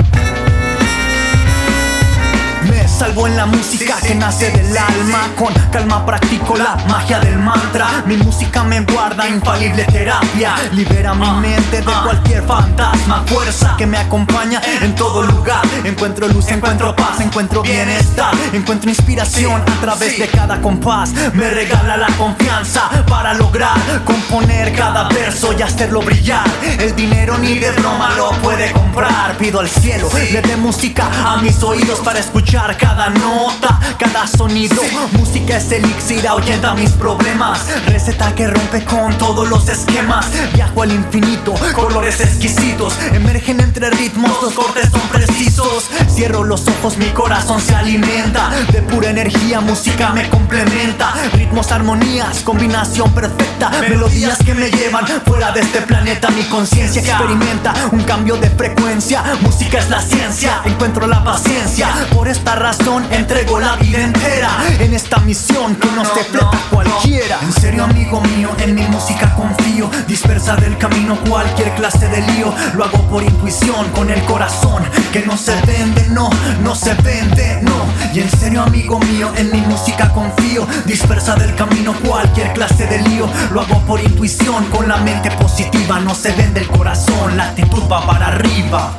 Salvo 2.99 3.27
en 3.27 3.38
la 3.38 3.45
música 3.45 3.95
que 4.05 4.13
nace 4.13 4.51
del 4.51 4.77
alma. 4.77 5.29
Con 5.38 5.53
calma 5.71 6.05
practico 6.05 6.57
la 6.57 6.75
magia 6.89 7.19
del 7.19 7.39
mantra. 7.39 8.03
Mi 8.05 8.17
música 8.17 8.63
me 8.63 8.81
guarda 8.81 9.27
infalible 9.27 9.85
terapia. 9.85 10.55
Libera 10.73 11.13
mi 11.13 11.29
mente 11.39 11.77
de 11.77 11.83
cualquier 11.83 12.43
fantasma. 12.43 13.23
Fuerza 13.27 13.75
que 13.77 13.85
me 13.85 13.97
acompaña 13.97 14.62
en 14.81 14.93
todo 14.95 15.23
lugar. 15.23 15.62
Encuentro 15.85 16.27
luz, 16.27 16.49
encuentro 16.49 16.93
paz, 16.95 17.21
encuentro 17.21 17.62
bienestar. 17.62 18.33
Encuentro 18.51 18.89
inspiración 18.89 19.62
a 19.62 19.81
través 19.81 20.19
de 20.19 20.27
cada 20.27 20.59
compás. 20.62 21.13
Me 21.33 21.49
regala 21.49 21.95
la 21.95 22.07
confianza 22.17 22.89
para 23.07 23.33
lograr 23.33 23.77
Componer 24.03 24.73
cada 24.73 25.07
verso 25.09 25.53
y 25.57 25.62
hacerlo 25.62 26.01
brillar. 26.01 26.45
El 26.79 26.95
dinero 26.95 27.38
ni 27.38 27.59
de 27.59 27.71
broma 27.71 28.12
lo 28.15 28.31
puede 28.41 28.71
comprar. 28.73 29.38
Pido 29.38 29.62
al 29.62 29.69
cielo, 29.69 30.09
le 30.13 30.41
dé 30.41 30.57
música 30.57 31.09
a 31.25 31.38
mis 31.38 31.63
oídos 31.63 31.99
para 31.99 32.19
escuchar 32.19 32.39
escuchar 32.39 32.77
cada 32.89 33.10
nota, 33.12 33.80
cada 33.99 34.25
sonido. 34.25 34.82
Música 35.12 35.58
es 35.58 35.71
elixir, 35.71 36.28
ahuyenta 36.28 36.73
mis 36.73 36.89
problemas. 36.91 37.60
Receta 37.86 38.34
que 38.34 38.47
rompe 38.47 38.84
con 38.84 39.15
todos 39.17 39.47
los 39.47 39.69
esquemas. 39.69 40.25
Viajo 40.54 40.82
al 40.82 40.91
infinito, 40.91 41.54
colores 41.73 42.19
exquisitos. 42.19 42.97
Emergen 43.13 43.60
entre 43.60 43.91
ritmos, 43.91 44.32
los 44.41 44.54
cortes 44.54 44.89
son 44.89 45.02
precisos. 45.10 45.89
Cierro 46.10 46.43
los 46.43 46.67
ojos, 46.67 46.97
mi 46.97 47.10
corazón 47.12 47.62
se 47.62 47.75
alimenta. 47.75 48.49
De 48.71 48.82
pura 48.82 49.12
energía, 49.12 49.62
música 49.62 50.10
me 50.10 50.28
complementa. 50.28 51.13
Ritmos, 51.34 51.71
armonías, 51.71 52.39
combinación 52.39 53.13
perfecta. 53.13 53.69
Melodías 53.82 54.39
que 54.43 54.56
me 54.56 54.71
llevan 54.71 55.06
fuera 55.28 55.52
de 55.52 55.62
este 55.62 55.82
planeta. 55.82 56.30
Mi 56.32 56.43
conciencia 56.45 57.02
experimenta 57.02 57.73
un 57.91 58.02
cambio 58.02 58.36
de 58.38 58.49
frecuencia. 58.49 59.23
Música 59.41 59.78
es 59.78 59.89
la 59.89 60.02
ciencia, 60.02 60.62
encuentro 60.65 61.06
la 61.06 61.23
paciencia. 61.23 61.89
Por 62.12 62.28
esta 62.28 62.56
razón 62.56 62.78
entrego 63.11 63.59
la 63.59 63.75
vida 63.75 64.01
entera 64.01 64.49
en 64.79 64.93
esta 64.93 65.19
misión 65.19 65.75
que 65.75 65.91
no 65.91 66.03
se 66.03 66.23
fleta 66.23 66.59
cualquiera. 66.69 67.37
En 67.41 67.53
serio, 67.53 67.83
amigo 67.83 68.21
mío, 68.21 68.49
en 68.59 68.75
mi 68.75 68.83
música 68.83 69.33
confío. 69.35 69.89
Dispersa 70.07 70.55
del 70.55 70.77
camino 70.77 71.17
cualquier 71.29 71.73
clase 71.75 72.07
de 72.07 72.21
lío. 72.33 72.53
Lo 72.73 72.85
hago 72.85 73.01
por 73.09 73.23
intuición, 73.23 73.89
con 73.89 74.09
el 74.09 74.21
corazón 74.23 74.83
que 75.11 75.21
no 75.21 75.37
se 75.37 75.55
vende, 75.61 76.07
no, 76.09 76.29
no 76.63 76.75
se 76.75 76.93
vende, 76.95 77.59
no. 77.61 77.85
Y 78.13 78.21
en 78.21 78.29
serio, 78.29 78.63
amigo 78.63 78.99
mío, 78.99 79.31
en 79.35 79.51
mi 79.51 79.61
música 79.61 80.09
confío. 80.09 80.67
Dispersa 80.85 81.35
del 81.35 81.55
camino 81.55 81.93
cualquier 82.03 82.53
clase 82.53 82.87
de 82.87 82.99
lío. 83.01 83.29
Lo 83.51 83.61
hago 83.61 83.79
por 83.85 83.99
intuición, 83.99 84.65
con 84.65 84.87
la 84.87 84.97
mente 84.97 85.31
positiva. 85.31 85.99
No 85.99 86.15
se 86.15 86.31
vende 86.31 86.61
el 86.61 86.67
corazón, 86.67 87.37
la 87.37 87.49
actitud 87.49 87.83
va 87.91 88.05
para 88.05 88.27
arriba. 88.27 88.93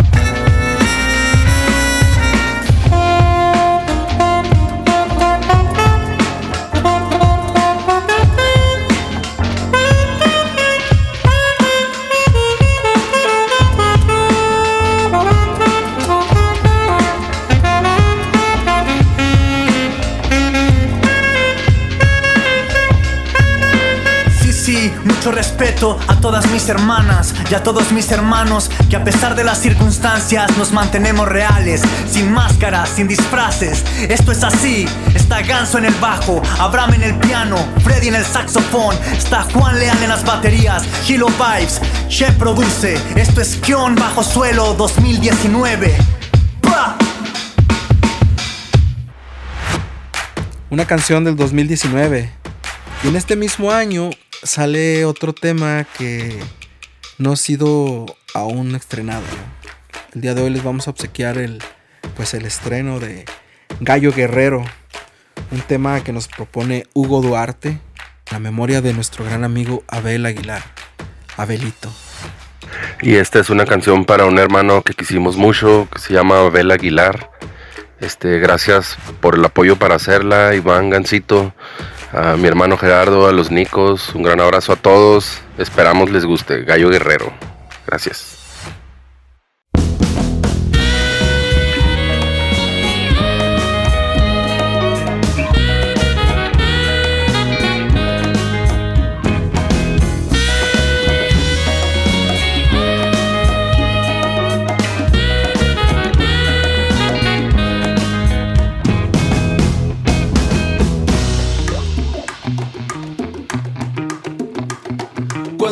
Mucho 25.04 25.32
respeto 25.32 25.98
a 26.08 26.20
todas 26.20 26.50
mis 26.50 26.68
hermanas 26.68 27.34
y 27.50 27.54
a 27.54 27.62
todos 27.62 27.92
mis 27.92 28.10
hermanos 28.10 28.70
que 28.88 28.96
a 28.96 29.04
pesar 29.04 29.34
de 29.34 29.44
las 29.44 29.58
circunstancias 29.58 30.56
nos 30.56 30.72
mantenemos 30.72 31.28
reales, 31.28 31.82
sin 32.10 32.32
máscaras, 32.32 32.90
sin 32.90 33.08
disfraces. 33.08 33.84
Esto 34.08 34.32
es 34.32 34.44
así, 34.44 34.86
está 35.14 35.42
Ganso 35.42 35.78
en 35.78 35.86
el 35.86 35.94
bajo, 35.94 36.42
Abraham 36.58 36.94
en 36.94 37.02
el 37.02 37.14
piano, 37.16 37.56
Freddy 37.82 38.08
en 38.08 38.14
el 38.14 38.24
saxofón, 38.24 38.96
está 39.16 39.42
Juan 39.52 39.78
Leal 39.78 40.02
en 40.02 40.08
las 40.08 40.24
baterías, 40.24 40.84
Hilo 41.08 41.28
Vibes, 41.28 41.80
Che 42.08 42.30
produce. 42.32 42.98
Esto 43.16 43.40
es 43.40 43.56
Kion 43.56 43.94
Bajo 43.94 44.22
Suelo 44.22 44.74
2019. 44.74 45.96
¡Pah! 46.60 46.96
Una 50.70 50.84
canción 50.86 51.24
del 51.24 51.36
2019. 51.36 52.30
Y 53.02 53.08
en 53.08 53.16
este 53.16 53.36
mismo 53.36 53.70
año 53.70 54.10
sale 54.42 55.04
otro 55.04 55.32
tema 55.32 55.86
que 55.98 56.38
no 57.18 57.32
ha 57.32 57.36
sido 57.36 58.06
aún 58.34 58.74
estrenado. 58.74 59.24
El 60.14 60.22
día 60.22 60.34
de 60.34 60.42
hoy 60.42 60.50
les 60.50 60.64
vamos 60.64 60.86
a 60.86 60.90
obsequiar 60.90 61.38
el, 61.38 61.62
pues 62.16 62.34
el 62.34 62.46
estreno 62.46 63.00
de 63.00 63.24
Gallo 63.80 64.12
Guerrero, 64.12 64.64
un 65.50 65.60
tema 65.60 66.02
que 66.02 66.12
nos 66.12 66.28
propone 66.28 66.86
Hugo 66.94 67.20
Duarte, 67.20 67.78
la 68.30 68.38
memoria 68.38 68.80
de 68.80 68.92
nuestro 68.92 69.24
gran 69.24 69.44
amigo 69.44 69.84
Abel 69.88 70.26
Aguilar, 70.26 70.62
Abelito. 71.36 71.92
Y 73.02 73.16
esta 73.16 73.40
es 73.40 73.50
una 73.50 73.66
canción 73.66 74.04
para 74.04 74.26
un 74.26 74.38
hermano 74.38 74.82
que 74.82 74.94
quisimos 74.94 75.36
mucho, 75.36 75.88
que 75.92 76.00
se 76.00 76.12
llama 76.12 76.40
Abel 76.40 76.70
Aguilar. 76.70 77.30
Este, 78.00 78.38
gracias 78.38 78.96
por 79.20 79.34
el 79.34 79.44
apoyo 79.44 79.76
para 79.76 79.96
hacerla, 79.96 80.54
Iván 80.54 80.90
Gancito, 80.90 81.54
a 82.12 82.36
mi 82.36 82.48
hermano 82.48 82.76
Gerardo, 82.76 83.28
a 83.28 83.32
los 83.32 83.50
Nicos, 83.50 84.14
un 84.14 84.22
gran 84.22 84.40
abrazo 84.40 84.72
a 84.72 84.76
todos. 84.76 85.40
Esperamos 85.58 86.10
les 86.10 86.24
guste. 86.24 86.64
Gallo 86.64 86.88
Guerrero. 86.88 87.32
Gracias. 87.86 88.39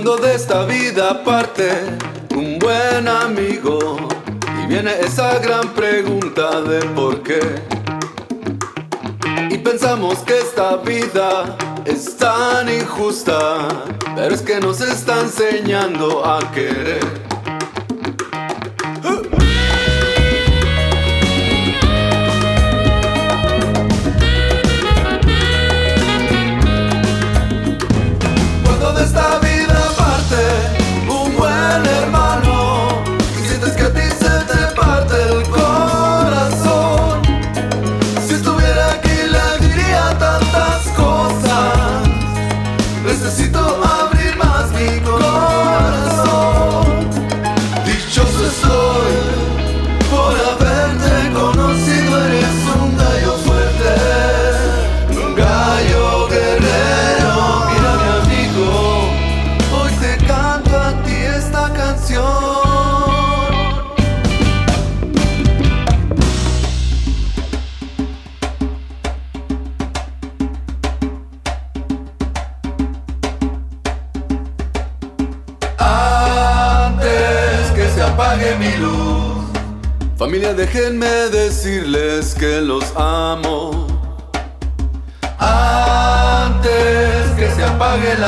Cuando 0.00 0.16
de 0.16 0.32
esta 0.36 0.64
vida 0.64 1.24
parte 1.24 1.68
un 2.30 2.56
buen 2.60 3.08
amigo 3.08 3.96
y 4.62 4.66
viene 4.68 4.92
esa 5.00 5.40
gran 5.40 5.70
pregunta 5.70 6.60
de 6.60 6.78
por 6.90 7.20
qué. 7.24 7.40
Y 9.50 9.58
pensamos 9.58 10.20
que 10.20 10.38
esta 10.38 10.76
vida 10.76 11.56
es 11.84 12.16
tan 12.16 12.72
injusta, 12.72 13.66
pero 14.14 14.36
es 14.36 14.40
que 14.40 14.60
nos 14.60 14.80
está 14.82 15.20
enseñando 15.20 16.24
a 16.24 16.48
querer. 16.52 17.27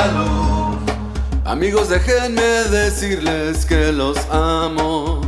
La 0.00 0.06
luz, 0.18 0.78
amigos, 1.44 1.88
déjenme 1.90 2.50
decirles 2.70 3.66
que 3.66 3.92
los 3.92 4.16
amo. 4.30 5.20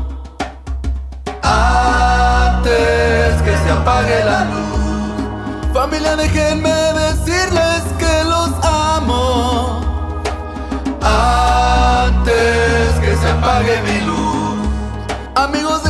Antes 1.42 2.62
que 3.42 3.54
se 3.62 3.70
apague 3.70 4.24
la 4.24 4.44
luz, 4.44 5.72
familia, 5.74 6.16
déjenme 6.16 6.76
decirles 7.04 7.82
que 7.98 8.24
los 8.32 8.50
amo. 8.64 9.80
Antes 11.02 12.88
que 13.02 13.16
se 13.16 13.28
apague 13.37 13.74
mi 13.82 13.98
luz, 14.06 14.58
amigos, 15.35 15.82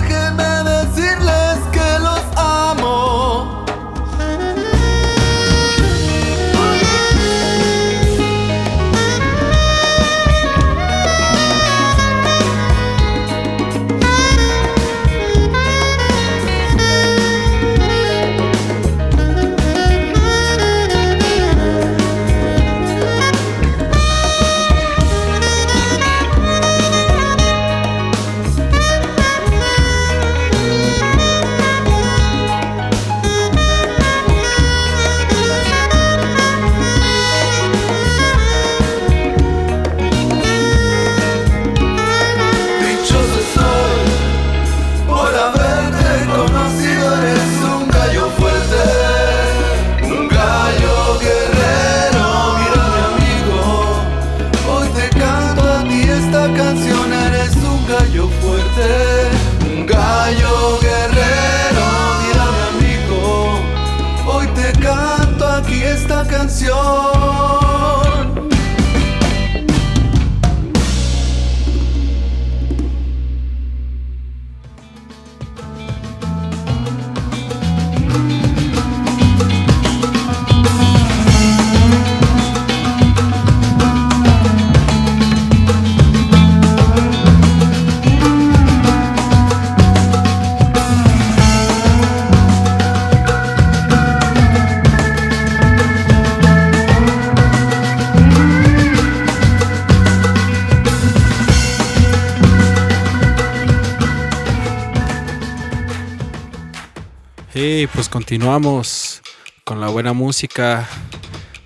continuamos 108.33 109.21
con 109.63 109.83
la 109.83 109.89
buena 109.89 110.15
música. 110.15 110.89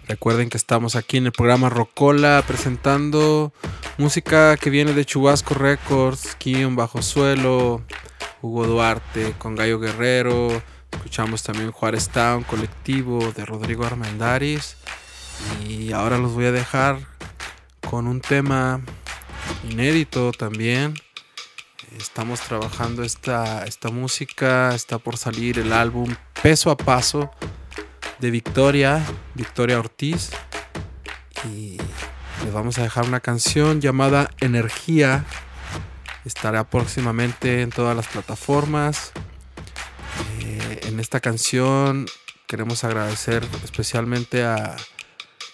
Recuerden 0.09 0.48
que 0.48 0.57
estamos 0.57 0.96
aquí 0.96 1.16
en 1.16 1.26
el 1.26 1.31
programa 1.31 1.68
Rocola 1.68 2.42
presentando 2.44 3.52
música 3.98 4.57
que 4.57 4.68
viene 4.68 4.92
de 4.92 5.05
Chubasco 5.05 5.55
Records, 5.55 6.35
Kion 6.35 6.74
Bajo 6.74 7.02
Suelo, 7.02 7.83
Hugo 8.42 8.66
Duarte 8.66 9.33
con 9.38 9.55
Gallo 9.55 9.79
Guerrero. 9.79 10.61
Escuchamos 10.90 11.44
también 11.44 11.70
Juárez 11.70 12.09
Town 12.09 12.42
colectivo 12.42 13.31
de 13.31 13.44
Rodrigo 13.44 13.87
Armendaris. 13.87 14.76
Y 15.68 15.92
ahora 15.92 16.18
los 16.18 16.33
voy 16.33 16.46
a 16.46 16.52
dejar 16.52 16.98
con 17.88 18.09
un 18.09 18.20
tema 18.20 18.81
inédito 19.70 20.33
también. 20.33 20.94
Estamos 21.98 22.40
trabajando 22.40 23.02
esta, 23.02 23.64
esta 23.64 23.90
música, 23.90 24.74
está 24.74 24.98
por 24.98 25.16
salir 25.16 25.59
el 25.59 25.72
álbum 25.72 26.14
Peso 26.42 26.70
a 26.70 26.76
Paso 26.76 27.30
de 28.18 28.30
Victoria, 28.30 29.02
Victoria 29.35 29.78
Ortiz. 29.78 30.30
Y 31.44 31.78
les 32.44 32.52
vamos 32.52 32.78
a 32.78 32.82
dejar 32.82 33.04
una 33.04 33.20
canción 33.20 33.80
llamada 33.80 34.30
Energía. 34.40 35.24
Estará 36.26 36.64
próximamente 36.64 37.62
en 37.62 37.70
todas 37.70 37.96
las 37.96 38.06
plataformas. 38.09 39.12
Eh, 40.40 40.80
en 40.85 41.00
esta 41.00 41.20
canción 41.20 42.06
queremos 42.46 42.85
agradecer 42.85 43.46
especialmente 43.64 44.44
a 44.44 44.76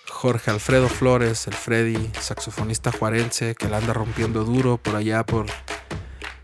Jorge 0.09 0.51
Alfredo 0.51 0.89
Flores, 0.89 1.47
el 1.47 1.55
Freddy, 1.55 2.11
saxofonista 2.21 2.91
juarense, 2.91 3.55
que 3.55 3.69
la 3.69 3.79
anda 3.79 3.93
rompiendo 3.93 4.45
duro 4.45 4.77
por 4.77 4.97
allá 4.97 5.25
por 5.25 5.47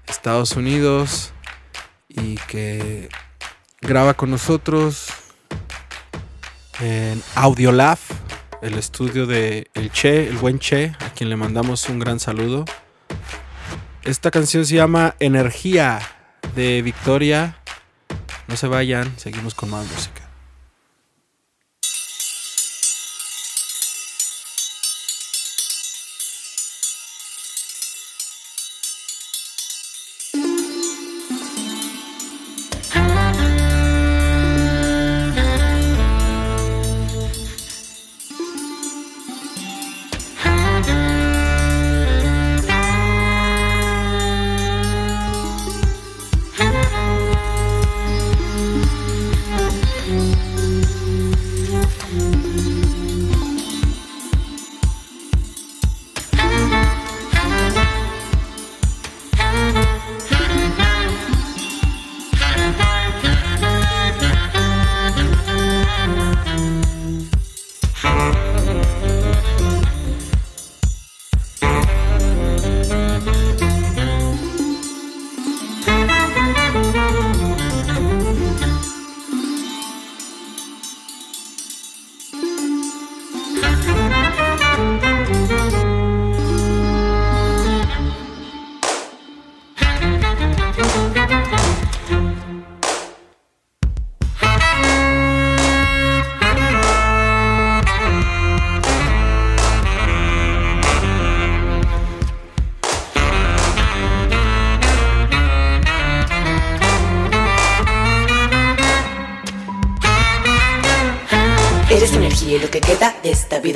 Estados 0.09 0.53
Unidos 0.57 1.33
y 2.09 2.37
que 2.49 3.09
graba 3.81 4.14
con 4.14 4.31
nosotros 4.31 5.09
en 6.81 7.23
Audiolab, 7.35 7.99
el 8.62 8.75
estudio 8.75 9.27
de 9.27 9.68
El 9.75 9.90
Che, 9.92 10.29
el 10.29 10.37
buen 10.37 10.59
Che, 10.59 10.92
a 11.01 11.11
quien 11.11 11.31
le 11.31 11.37
mandamos 11.37 11.88
un 11.88 11.99
gran 11.99 12.21
saludo. 12.21 12.64
Esta 14.03 14.31
canción 14.31 14.64
se 14.64 14.77
llama 14.77 15.14
Energía 15.21 16.01
de 16.55 16.83
Victoria. 16.83 17.59
No 18.47 18.57
se 18.57 18.66
vayan, 18.66 19.12
seguimos 19.18 19.55
con 19.55 19.71
más 19.71 19.87
música. 19.87 20.17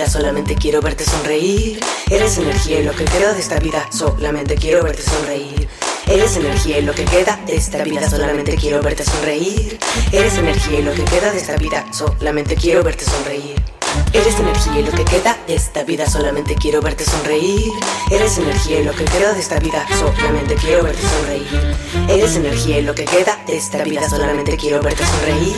Solamente 0.08 0.54
quiero 0.54 0.80
verte 0.80 1.04
sonreír. 1.04 1.80
Eres 2.10 2.38
energía 2.38 2.80
y 2.80 2.84
lo 2.84 2.92
que 2.92 3.04
queda 3.04 3.32
de 3.34 3.40
esta 3.40 3.58
vida 3.58 3.88
solamente 3.92 4.54
quiero 4.56 4.82
verte 4.82 5.02
sonreír. 5.02 5.68
Eres 6.06 6.36
energía 6.36 6.78
y 6.78 6.82
lo 6.82 6.94
que 6.94 7.04
queda 7.04 7.38
de 7.46 7.56
esta 7.56 7.84
vida 7.84 8.08
solamente 8.08 8.56
quiero 8.56 8.82
verte 8.82 9.04
sonreír. 9.04 9.78
Eres 10.10 10.38
energía 10.38 10.80
y 10.80 10.82
lo 10.82 10.92
que 10.92 11.04
queda 11.04 11.30
de 11.30 11.38
esta 11.38 11.56
vida 11.56 11.86
solamente 11.92 12.56
quiero 12.56 12.82
verte 12.82 13.04
sonreír. 13.04 13.71
Eres 14.12 14.38
energía 14.38 14.80
y 14.80 14.82
lo 14.82 14.92
que 14.92 15.04
queda 15.04 15.38
de 15.46 15.54
esta 15.54 15.84
vida 15.84 16.06
solamente 16.06 16.54
quiero 16.54 16.80
verte 16.80 17.04
sonreír. 17.04 17.72
Eres 18.10 18.38
energía 18.38 18.80
y 18.80 18.84
lo 18.84 18.92
que 18.92 19.04
queda 19.04 19.32
de 19.32 19.40
esta 19.40 19.58
vida 19.58 19.86
solamente 19.98 20.54
quiero 20.54 20.82
verte 20.82 21.02
sonreír. 21.02 21.76
Eres 22.08 22.36
energía 22.36 22.78
y 22.78 22.82
lo 22.82 22.94
que 22.94 23.04
queda 23.04 23.42
de 23.46 23.56
esta 23.56 23.82
vida 23.84 24.08
solamente 24.08 24.56
quiero 24.56 24.82
verte 24.82 25.04
sonreír. 25.04 25.56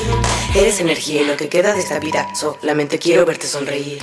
Eres 0.54 0.80
energía 0.80 1.22
y 1.22 1.24
lo 1.24 1.36
que 1.36 1.48
queda 1.48 1.74
de 1.74 1.80
esta 1.80 1.98
vida 1.98 2.28
solamente 2.34 2.98
quiero 2.98 3.24
verte 3.26 3.46
sonreír. 3.46 4.02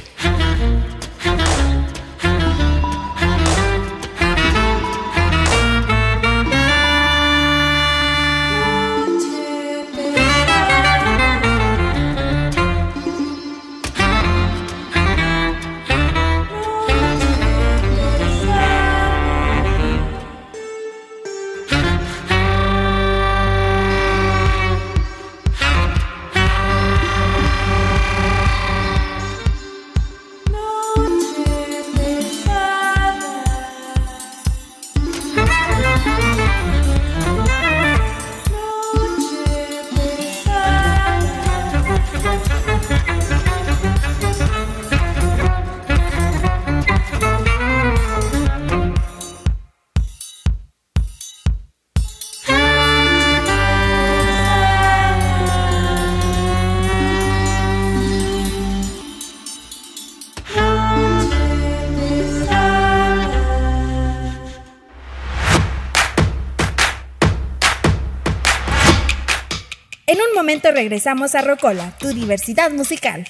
Regresamos 70.82 71.36
a 71.36 71.44
Rocola, 71.44 71.96
tu 72.00 72.12
diversidad 72.12 72.72
musical. 72.72 73.24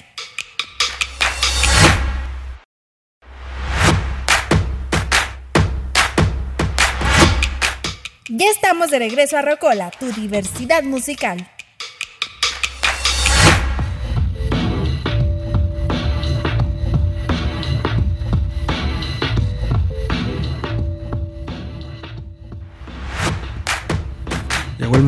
Ya 8.30 8.48
estamos 8.48 8.90
de 8.90 8.98
regreso 8.98 9.36
a 9.36 9.42
Rocola, 9.42 9.90
tu 9.90 10.10
diversidad 10.12 10.82
musical. 10.82 11.46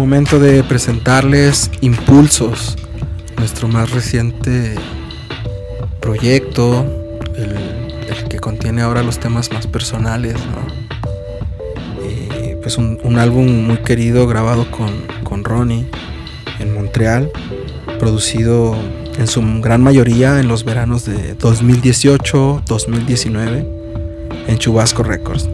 Momento 0.05 0.39
de 0.39 0.63
presentarles 0.63 1.71
Impulsos, 1.81 2.77
nuestro 3.39 3.69
más 3.69 3.91
reciente 3.91 4.75
proyecto, 5.99 6.85
el, 7.35 8.29
que 8.29 8.39
contiene 8.39 8.83
ahora 8.83 9.03
los 9.03 9.19
temas 9.19 9.51
más 9.51 9.67
personales, 9.67 10.35
¿no? 10.35 10.59
Y, 12.07 12.57
pues 12.57 12.77
un, 12.77 13.01
un 13.03 13.19
álbum 13.19 13.67
muy 13.67 13.79
querido 13.79 14.27
grabado 14.27 14.71
con, 14.71 14.91
con 15.23 15.43
Ronnie 15.43 15.87
en 16.59 16.75
Montreal, 16.75 17.33
producido 17.99 18.77
en 19.19 19.27
su 19.27 19.41
gran 19.63 19.83
mayoría 19.83 20.39
en 20.39 20.49
los 20.49 20.67
veranos 20.67 21.07
de 21.07 21.35
2018-2019 21.39 23.67
en 24.49 24.59
Chubasco 24.59 25.03
Records. 25.03 25.49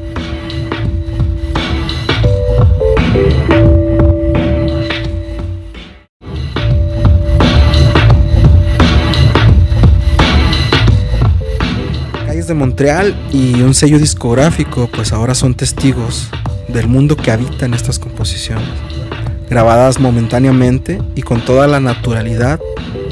Y 13.30 13.60
un 13.60 13.74
sello 13.74 13.98
discográfico 13.98 14.88
pues 14.90 15.12
ahora 15.12 15.34
son 15.34 15.54
testigos 15.54 16.30
del 16.66 16.88
mundo 16.88 17.14
que 17.14 17.30
habita 17.30 17.66
en 17.66 17.74
estas 17.74 17.98
composiciones, 17.98 18.70
grabadas 19.50 20.00
momentáneamente 20.00 20.98
y 21.14 21.20
con 21.20 21.44
toda 21.44 21.66
la 21.66 21.78
naturalidad 21.78 22.58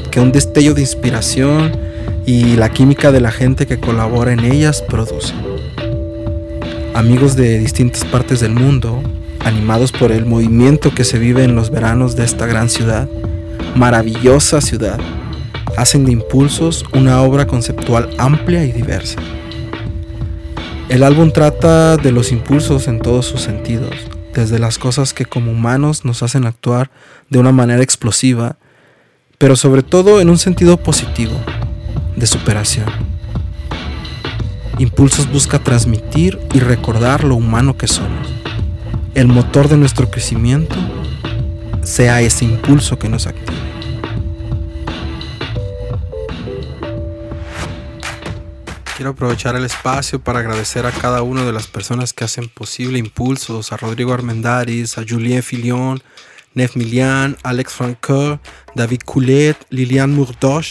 que 0.09 0.21
un 0.21 0.31
destello 0.31 0.73
de 0.73 0.81
inspiración 0.81 1.71
y 2.25 2.55
la 2.55 2.69
química 2.69 3.11
de 3.11 3.21
la 3.21 3.29
gente 3.29 3.67
que 3.67 3.79
colabora 3.79 4.33
en 4.33 4.39
ellas 4.39 4.81
produce. 4.81 5.35
Amigos 6.95 7.35
de 7.35 7.59
distintas 7.59 8.05
partes 8.05 8.39
del 8.39 8.53
mundo, 8.53 9.03
animados 9.45 9.91
por 9.91 10.11
el 10.11 10.25
movimiento 10.25 10.95
que 10.95 11.03
se 11.03 11.19
vive 11.19 11.43
en 11.43 11.55
los 11.55 11.69
veranos 11.69 12.15
de 12.15 12.23
esta 12.23 12.47
gran 12.47 12.69
ciudad, 12.69 13.07
maravillosa 13.75 14.61
ciudad, 14.61 14.99
hacen 15.77 16.05
de 16.05 16.13
Impulsos 16.13 16.85
una 16.91 17.21
obra 17.21 17.45
conceptual 17.45 18.09
amplia 18.17 18.65
y 18.65 18.71
diversa. 18.71 19.19
El 20.89 21.03
álbum 21.03 21.29
trata 21.29 21.97
de 21.97 22.11
los 22.11 22.31
impulsos 22.31 22.87
en 22.87 22.99
todos 22.99 23.27
sus 23.27 23.41
sentidos, 23.41 23.93
desde 24.33 24.57
las 24.57 24.79
cosas 24.79 25.13
que 25.13 25.23
como 25.23 25.51
humanos 25.51 26.03
nos 26.03 26.23
hacen 26.23 26.47
actuar 26.47 26.89
de 27.29 27.37
una 27.37 27.51
manera 27.51 27.83
explosiva, 27.83 28.57
pero 29.37 29.55
sobre 29.55 29.83
todo 29.83 30.19
en 30.19 30.31
un 30.31 30.39
sentido 30.39 30.77
positivo, 30.77 31.39
de 32.15 32.25
superación. 32.25 32.87
Impulsos 34.79 35.31
busca 35.31 35.59
transmitir 35.59 36.39
y 36.55 36.59
recordar 36.59 37.23
lo 37.23 37.35
humano 37.35 37.77
que 37.77 37.87
somos. 37.87 38.27
El 39.13 39.27
motor 39.27 39.67
de 39.67 39.77
nuestro 39.77 40.09
crecimiento 40.09 40.75
sea 41.83 42.21
ese 42.21 42.45
impulso 42.45 42.97
que 42.97 43.09
nos 43.09 43.27
active. 43.27 43.68
Quiero 48.99 49.11
aprovechar 49.11 49.55
el 49.55 49.63
espacio 49.63 50.21
para 50.21 50.39
agradecer 50.39 50.85
a 50.85 50.91
cada 50.91 51.21
una 51.21 51.45
de 51.45 51.53
las 51.53 51.67
personas 51.67 52.11
que 52.11 52.25
hacen 52.25 52.49
posible 52.49 52.99
Impulsos, 52.99 53.71
a 53.71 53.77
Rodrigo 53.77 54.11
Armendaris, 54.11 54.97
a 54.97 55.05
Julien 55.07 55.41
Filion, 55.41 56.03
Nef 56.53 56.75
Milian, 56.75 57.37
Alex 57.43 57.71
Francoeur, 57.71 58.41
David 58.75 59.03
Coulet, 59.05 59.55
Liliane 59.69 60.13
Murdoch, 60.13 60.65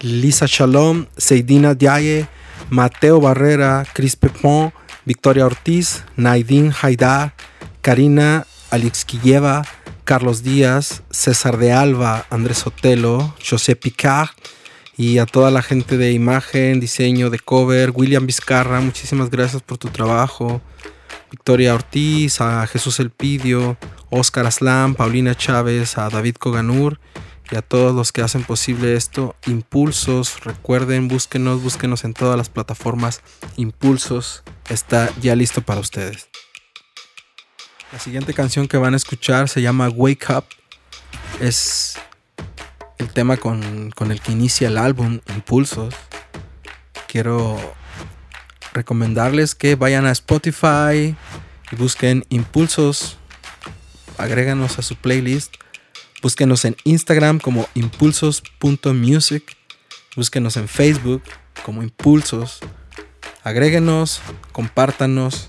Lisa 0.00 0.44
Shalom, 0.46 1.06
Seidina 1.16 1.72
Diaye, 1.72 2.28
Mateo 2.68 3.22
Barrera, 3.22 3.86
Chris 3.94 4.16
Pepon, 4.16 4.70
Victoria 5.06 5.46
Ortiz, 5.46 6.04
Naidin 6.14 6.74
Haidar, 6.82 7.32
Karina 7.80 8.46
Alixquilleva, 8.70 9.64
Carlos 10.04 10.42
Díaz, 10.42 11.04
César 11.10 11.56
de 11.56 11.72
Alba, 11.72 12.26
Andrés 12.28 12.66
Otelo, 12.66 13.34
José 13.42 13.76
Picard 13.76 14.28
y 14.96 15.18
a 15.18 15.26
toda 15.26 15.50
la 15.50 15.62
gente 15.62 15.96
de 15.96 16.12
imagen, 16.12 16.80
diseño, 16.80 17.30
de 17.30 17.38
cover, 17.38 17.92
William 17.94 18.26
Vizcarra, 18.26 18.80
muchísimas 18.80 19.30
gracias 19.30 19.62
por 19.62 19.78
tu 19.78 19.88
trabajo. 19.88 20.60
Victoria 21.30 21.74
Ortiz, 21.74 22.40
a 22.42 22.66
Jesús 22.66 23.00
Elpidio, 23.00 23.78
Oscar 24.10 24.46
Aslam, 24.46 24.94
Paulina 24.94 25.34
Chávez, 25.34 25.96
a 25.96 26.10
David 26.10 26.36
Coganur 26.36 27.00
y 27.50 27.56
a 27.56 27.62
todos 27.62 27.94
los 27.94 28.12
que 28.12 28.20
hacen 28.20 28.44
posible 28.44 28.94
esto. 28.94 29.34
Impulsos, 29.46 30.44
recuerden, 30.44 31.08
búsquenos, 31.08 31.62
búsquenos 31.62 32.04
en 32.04 32.12
todas 32.12 32.36
las 32.36 32.50
plataformas. 32.50 33.22
Impulsos 33.56 34.42
está 34.68 35.10
ya 35.22 35.34
listo 35.34 35.62
para 35.62 35.80
ustedes. 35.80 36.28
La 37.92 37.98
siguiente 37.98 38.34
canción 38.34 38.68
que 38.68 38.76
van 38.76 38.92
a 38.92 38.98
escuchar 38.98 39.48
se 39.48 39.62
llama 39.62 39.88
Wake 39.88 40.26
Up. 40.30 40.44
Es 41.40 41.98
el 42.98 43.08
tema 43.08 43.36
con, 43.36 43.90
con 43.90 44.10
el 44.10 44.20
que 44.20 44.32
inicia 44.32 44.68
el 44.68 44.78
álbum 44.78 45.20
Impulsos. 45.34 45.94
Quiero 47.08 47.58
recomendarles 48.72 49.54
que 49.54 49.74
vayan 49.74 50.06
a 50.06 50.12
Spotify 50.12 51.16
y 51.70 51.76
busquen 51.76 52.24
Impulsos. 52.28 53.18
Agréganos 54.18 54.78
a 54.78 54.82
su 54.82 54.96
playlist. 54.96 55.54
Búsquenos 56.22 56.64
en 56.64 56.76
Instagram 56.84 57.40
como 57.40 57.68
impulsos.music. 57.74 59.56
Búsquenos 60.14 60.56
en 60.56 60.68
Facebook 60.68 61.22
como 61.64 61.82
Impulsos. 61.82 62.60
Agréguenos, 63.42 64.20
compártanos 64.52 65.48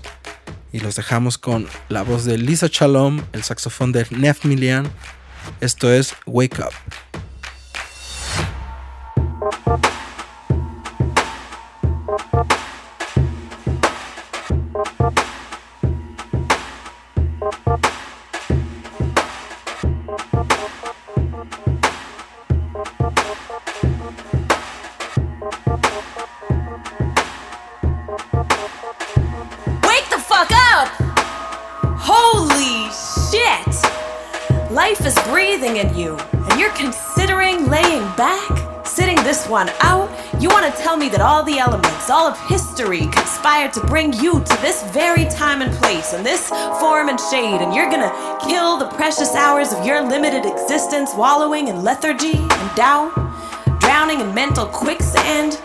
y 0.72 0.80
los 0.80 0.96
dejamos 0.96 1.38
con 1.38 1.68
la 1.88 2.02
voz 2.02 2.24
de 2.24 2.38
Lisa 2.38 2.68
Chalom, 2.68 3.22
el 3.32 3.44
saxofón 3.44 3.92
de 3.92 4.04
Nef 4.10 4.44
Milian. 4.44 4.90
Esto 5.60 5.92
es 5.92 6.14
Wake 6.26 6.58
Up. 6.58 7.23
Life 34.70 35.06
is 35.06 35.14
breathing 35.28 35.76
in 35.76 35.94
you, 35.94 36.16
and 36.32 36.58
you're 36.60 36.72
considering 36.72 37.68
laying 37.68 38.02
back, 38.16 38.73
sitting 38.94 39.16
this 39.24 39.48
one 39.48 39.68
out. 39.80 40.08
You 40.40 40.48
want 40.50 40.72
to 40.72 40.82
tell 40.82 40.96
me 40.96 41.08
that 41.08 41.20
all 41.20 41.42
the 41.42 41.58
elements, 41.58 42.10
all 42.10 42.28
of 42.28 42.38
history 42.46 43.08
conspired 43.08 43.72
to 43.72 43.80
bring 43.80 44.12
you 44.12 44.34
to 44.34 44.58
this 44.62 44.84
very 44.92 45.24
time 45.24 45.62
and 45.62 45.74
place, 45.82 46.12
and 46.12 46.24
this 46.24 46.48
form 46.78 47.08
and 47.08 47.18
shade, 47.18 47.60
and 47.60 47.74
you're 47.74 47.90
gonna 47.90 48.14
kill 48.46 48.76
the 48.76 48.86
precious 48.90 49.34
hours 49.34 49.72
of 49.72 49.84
your 49.84 50.00
limited 50.00 50.46
existence 50.46 51.12
wallowing 51.16 51.66
in 51.66 51.82
lethargy 51.82 52.36
and 52.36 52.74
doubt, 52.76 53.10
drowning 53.80 54.20
in 54.20 54.32
mental 54.32 54.66
quicksand? 54.66 55.60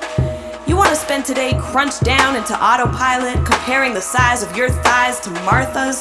You 0.66 0.76
want 0.76 0.90
to 0.90 0.96
spend 0.96 1.24
today 1.24 1.54
crunched 1.60 2.04
down 2.04 2.36
into 2.36 2.56
autopilot, 2.56 3.46
comparing 3.46 3.94
the 3.94 4.02
size 4.02 4.42
of 4.42 4.58
your 4.58 4.70
thighs 4.70 5.20
to 5.20 5.30
Martha's, 5.46 6.00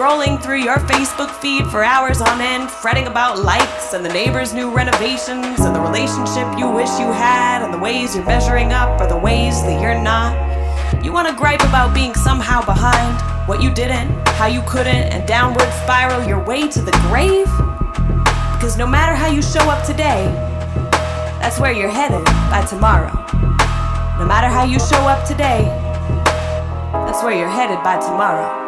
scrolling 0.00 0.42
through 0.42 0.56
your 0.62 0.76
Facebook 0.76 1.28
feed 1.42 1.66
for 1.66 1.84
hours 1.84 2.22
on 2.22 2.40
end, 2.40 2.70
fretting 2.70 3.06
about 3.06 3.38
likes 3.38 3.92
and 3.92 4.02
the 4.02 4.08
neighbor's 4.08 4.54
new 4.54 4.74
renovations 4.74 5.60
and 5.60 5.76
the 5.76 5.80
relationship 5.80 6.46
you 6.58 6.66
wish 6.70 6.88
you 6.98 7.12
had 7.12 7.62
and 7.62 7.74
the 7.74 7.78
ways 7.78 8.16
you're 8.16 8.24
measuring 8.24 8.72
up 8.72 8.98
or 8.98 9.06
the 9.06 9.18
ways 9.18 9.60
that 9.60 9.78
you're 9.78 10.00
not. 10.00 10.32
You 11.04 11.12
want 11.12 11.28
to 11.28 11.34
gripe 11.34 11.60
about 11.60 11.92
being 11.92 12.14
somehow 12.14 12.64
behind, 12.64 13.20
what 13.46 13.62
you 13.62 13.70
didn't, 13.70 14.08
how 14.40 14.46
you 14.46 14.62
couldn't, 14.66 15.12
and 15.12 15.28
downward 15.28 15.70
spiral 15.84 16.26
your 16.26 16.42
way 16.46 16.66
to 16.66 16.80
the 16.80 16.92
grave? 17.08 17.44
Because 18.54 18.78
no 18.78 18.86
matter 18.86 19.14
how 19.14 19.28
you 19.28 19.42
show 19.42 19.68
up 19.68 19.84
today, 19.84 20.24
that's 21.42 21.60
where 21.60 21.72
you're 21.72 21.90
headed 21.90 22.24
by 22.48 22.64
tomorrow. 22.64 23.12
No 24.18 24.24
matter 24.24 24.48
how 24.48 24.64
you 24.64 24.78
show 24.78 25.02
up 25.06 25.28
today, 25.28 25.64
that's 27.04 27.22
where 27.22 27.36
you're 27.36 27.50
headed 27.50 27.82
by 27.84 27.98
tomorrow. 28.00 28.59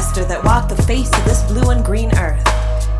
ancestor 0.00 0.24
that 0.24 0.42
walked 0.42 0.70
the 0.70 0.82
face 0.84 1.12
of 1.12 1.22
this 1.26 1.42
blue 1.42 1.68
and 1.68 1.84
green 1.84 2.10
earth. 2.16 2.42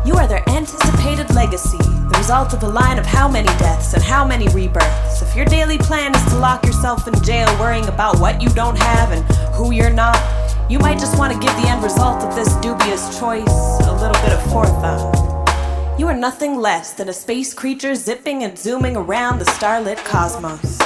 You 0.05 0.13
are 0.17 0.27
their 0.27 0.47
anticipated 0.47 1.33
legacy, 1.33 1.79
the 1.79 2.15
result 2.15 2.53
of 2.53 2.61
a 2.61 2.67
line 2.67 2.99
of 2.99 3.07
how 3.07 3.27
many 3.27 3.47
deaths 3.57 3.95
and 3.95 4.03
how 4.03 4.23
many 4.23 4.47
rebirths. 4.49 5.23
If 5.23 5.35
your 5.35 5.45
daily 5.45 5.79
plan 5.79 6.13
is 6.13 6.23
to 6.25 6.37
lock 6.37 6.63
yourself 6.63 7.07
in 7.07 7.23
jail 7.23 7.47
worrying 7.59 7.87
about 7.87 8.19
what 8.19 8.39
you 8.39 8.49
don't 8.49 8.77
have 8.77 9.11
and 9.13 9.23
who 9.55 9.71
you're 9.71 9.89
not, 9.89 10.19
you 10.69 10.77
might 10.77 10.99
just 10.99 11.17
want 11.17 11.33
to 11.33 11.39
give 11.39 11.55
the 11.55 11.67
end 11.69 11.81
result 11.81 12.21
of 12.21 12.35
this 12.35 12.53
dubious 12.57 13.17
choice 13.17 13.47
a 13.87 13.97
little 13.99 14.21
bit 14.21 14.33
of 14.33 14.51
forethought. 14.51 15.97
You 15.97 16.07
are 16.07 16.13
nothing 16.13 16.59
less 16.59 16.93
than 16.93 17.09
a 17.09 17.13
space 17.13 17.51
creature 17.51 17.95
zipping 17.95 18.43
and 18.43 18.55
zooming 18.55 18.95
around 18.95 19.39
the 19.39 19.45
starlit 19.45 19.97
cosmos. 19.97 20.77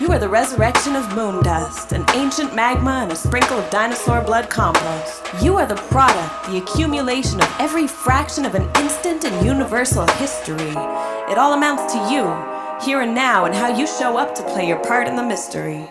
You 0.00 0.10
are 0.10 0.18
the 0.18 0.28
resurrection 0.28 0.96
of 0.96 1.14
moon 1.14 1.42
dust, 1.42 1.92
an 1.92 2.04
ancient 2.14 2.54
magma, 2.54 3.00
and 3.02 3.12
a 3.12 3.16
sprinkle 3.16 3.58
of 3.58 3.70
dinosaur 3.70 4.22
blood 4.22 4.48
compost. 4.48 5.22
You 5.40 5.56
are 5.58 5.66
the 5.66 5.76
product, 5.76 6.46
the 6.46 6.58
accumulation 6.58 7.40
of 7.40 7.54
every 7.60 7.86
fraction 7.86 8.44
of 8.44 8.54
an 8.54 8.68
instant 8.76 9.24
in 9.24 9.44
universal 9.44 10.06
history. 10.12 10.74
It 11.30 11.38
all 11.38 11.52
amounts 11.52 11.92
to 11.92 11.98
you, 12.10 12.24
here 12.84 13.02
and 13.02 13.14
now, 13.14 13.44
and 13.44 13.54
how 13.54 13.68
you 13.68 13.86
show 13.86 14.16
up 14.16 14.34
to 14.34 14.42
play 14.44 14.66
your 14.66 14.82
part 14.82 15.06
in 15.06 15.14
the 15.14 15.22
mystery. 15.22 15.88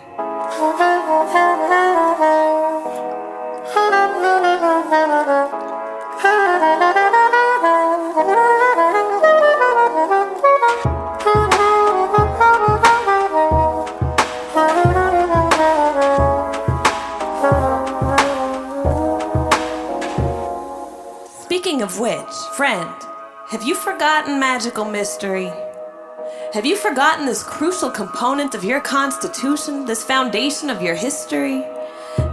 Friend, 22.56 22.94
have 23.48 23.62
you 23.62 23.74
forgotten 23.74 24.38
magical 24.38 24.84
mystery? 24.84 25.50
Have 26.52 26.66
you 26.66 26.76
forgotten 26.76 27.24
this 27.24 27.42
crucial 27.42 27.90
component 27.90 28.54
of 28.54 28.62
your 28.62 28.78
constitution, 28.78 29.86
this 29.86 30.04
foundation 30.04 30.68
of 30.68 30.82
your 30.82 30.94
history? 30.94 31.64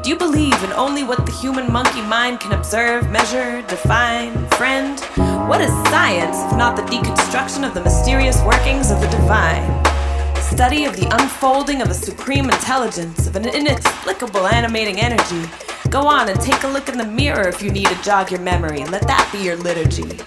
Do 0.04 0.10
you 0.10 0.18
believe 0.18 0.62
in 0.62 0.74
only 0.74 1.06
what 1.06 1.26
the 1.26 1.32
human 1.32 1.72
monkey 1.72 2.02
mind 2.02 2.42
can 2.42 2.52
observe, 2.52 3.10
measure, 3.10 3.62
define? 3.70 4.46
Friend, 4.50 5.00
what 5.48 5.62
is 5.62 5.72
science 5.88 6.38
if 6.52 6.58
not 6.58 6.76
the 6.76 6.82
deconstruction 6.84 7.66
of 7.66 7.74
the 7.74 7.82
mysterious 7.82 8.42
workings 8.44 8.92
of 8.92 9.00
the 9.00 9.08
divine? 9.08 9.64
Study 10.42 10.84
of 10.84 10.98
the 10.98 11.08
unfolding 11.22 11.82
of 11.82 11.90
a 11.90 11.94
supreme 11.94 12.50
intelligence, 12.50 13.26
of 13.26 13.38
an 13.38 13.48
inexplicable 13.48 14.48
animating 14.48 15.00
energy. 15.00 15.50
Go 15.90 16.06
on 16.06 16.30
and 16.30 16.40
take 16.40 16.62
a 16.64 16.68
look 16.68 16.88
in 16.88 17.00
the 17.00 17.06
mirror 17.06 17.48
if 17.48 17.64
you 17.64 17.72
need 17.72 17.88
to 17.88 18.00
jog 18.04 18.30
your 18.30 18.42
memory, 18.42 18.82
and 18.82 18.92
let 18.92 19.08
that 19.08 19.28
be 19.32 19.40
your 19.40 19.56
liturgy. 19.56 20.20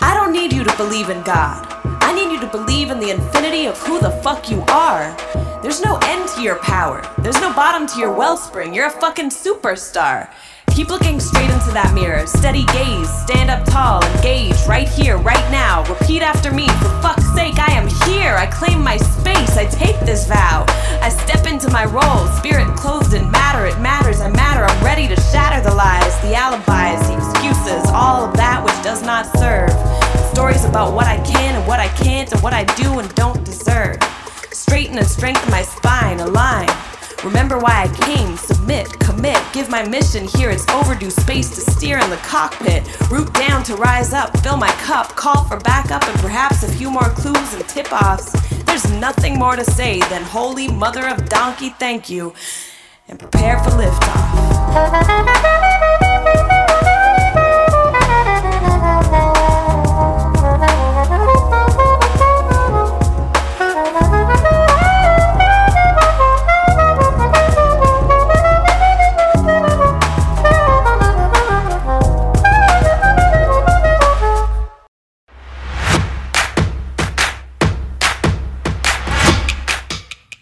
I 0.00 0.14
don't 0.14 0.32
need 0.32 0.50
you 0.50 0.64
to 0.64 0.76
believe 0.78 1.10
in 1.10 1.22
God. 1.24 1.66
I 1.84 2.14
need 2.14 2.32
you 2.32 2.40
to 2.40 2.46
believe 2.46 2.90
in 2.90 2.98
the 2.98 3.10
infinity 3.10 3.66
of 3.66 3.76
who 3.78 4.00
the 4.00 4.10
fuck 4.22 4.50
you 4.50 4.62
are. 4.68 5.14
There's 5.62 5.84
no 5.84 5.98
end 6.04 6.26
to 6.30 6.42
your 6.42 6.56
power. 6.60 7.06
There's 7.18 7.38
no 7.38 7.52
bottom 7.52 7.86
to 7.88 7.98
your 7.98 8.14
wellspring. 8.14 8.72
You're 8.72 8.86
a 8.86 8.90
fucking 8.90 9.28
superstar. 9.28 10.32
Keep 10.74 10.88
looking 10.88 11.20
straight 11.20 11.50
into 11.50 11.70
that 11.72 11.92
mirror. 11.94 12.26
Steady 12.26 12.64
gaze. 12.72 13.08
Stand 13.28 13.50
up 13.50 13.62
tall. 13.66 14.02
Engage 14.16 14.56
right 14.66 14.88
here, 14.88 15.18
right 15.18 15.44
now. 15.52 15.84
Repeat 15.84 16.22
after 16.22 16.50
me. 16.50 16.66
For 16.80 16.88
fuck's 17.04 17.28
sake, 17.34 17.58
I 17.58 17.72
am 17.72 17.88
here. 18.08 18.34
I 18.36 18.46
claim 18.46 18.82
my 18.82 18.96
space. 18.96 19.58
I 19.58 19.66
take 19.66 20.00
this 20.00 20.26
vow. 20.26 20.64
I 21.02 21.10
step 21.10 21.46
into 21.46 21.70
my 21.70 21.84
role. 21.84 22.26
Spirit 22.38 22.74
clothed 22.74 23.12
in 23.12 23.30
matter. 23.30 23.66
It 23.66 23.78
matters. 23.80 24.22
I 24.22 24.30
matter. 24.30 24.64
I'm 24.64 24.82
ready 24.82 25.06
to 25.08 25.16
shatter 25.20 25.60
the 25.60 25.74
lies, 25.74 26.18
the 26.22 26.34
alibis, 26.34 27.06
the 27.06 27.16
excuses, 27.20 27.84
all 27.92 28.24
of 28.24 28.36
that 28.36 28.64
which 28.64 28.76
does 28.82 29.02
not 29.02 29.26
serve. 29.36 29.70
Stories 30.32 30.64
about 30.64 30.94
what 30.94 31.06
I 31.06 31.18
can 31.20 31.54
and 31.54 31.66
what 31.68 31.80
I 31.80 31.88
can't 31.88 32.32
and 32.32 32.42
what 32.42 32.54
I 32.54 32.64
do 32.80 32.98
and 32.98 33.14
don't 33.14 33.44
deserve. 33.44 33.98
Straighten 34.52 34.96
and 34.96 35.06
strengthen 35.06 35.50
my 35.50 35.62
spine, 35.62 36.20
align. 36.20 36.68
Remember 37.24 37.56
why 37.58 37.84
I 37.84 37.88
came, 38.04 38.36
submit, 38.36 38.88
commit, 38.98 39.40
give 39.52 39.70
my 39.70 39.86
mission 39.86 40.26
here. 40.26 40.50
It's 40.50 40.68
overdue 40.70 41.10
space 41.10 41.50
to 41.54 41.60
steer 41.60 41.98
in 41.98 42.10
the 42.10 42.16
cockpit. 42.16 42.82
Root 43.10 43.32
down 43.34 43.62
to 43.64 43.76
rise 43.76 44.12
up, 44.12 44.36
fill 44.40 44.56
my 44.56 44.72
cup, 44.72 45.14
call 45.14 45.44
for 45.44 45.58
backup, 45.60 46.02
and 46.08 46.18
perhaps 46.18 46.64
a 46.64 46.72
few 46.72 46.90
more 46.90 47.10
clues 47.10 47.54
and 47.54 47.66
tip 47.68 47.92
offs. 47.92 48.32
There's 48.64 48.90
nothing 48.92 49.38
more 49.38 49.54
to 49.54 49.64
say 49.64 50.00
than 50.10 50.22
Holy 50.22 50.66
Mother 50.66 51.06
of 51.06 51.28
Donkey, 51.28 51.70
thank 51.70 52.10
you, 52.10 52.34
and 53.08 53.18
prepare 53.18 53.62
for 53.62 53.70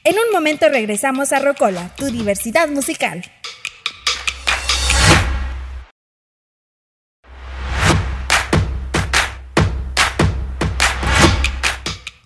En 0.02 0.14
un 0.14 0.32
momento 0.32 0.66
regresamos 0.70 1.30
a 1.30 1.40
Rocola, 1.40 1.90
tu 1.94 2.06
diversidad 2.06 2.68
musical. 2.68 3.22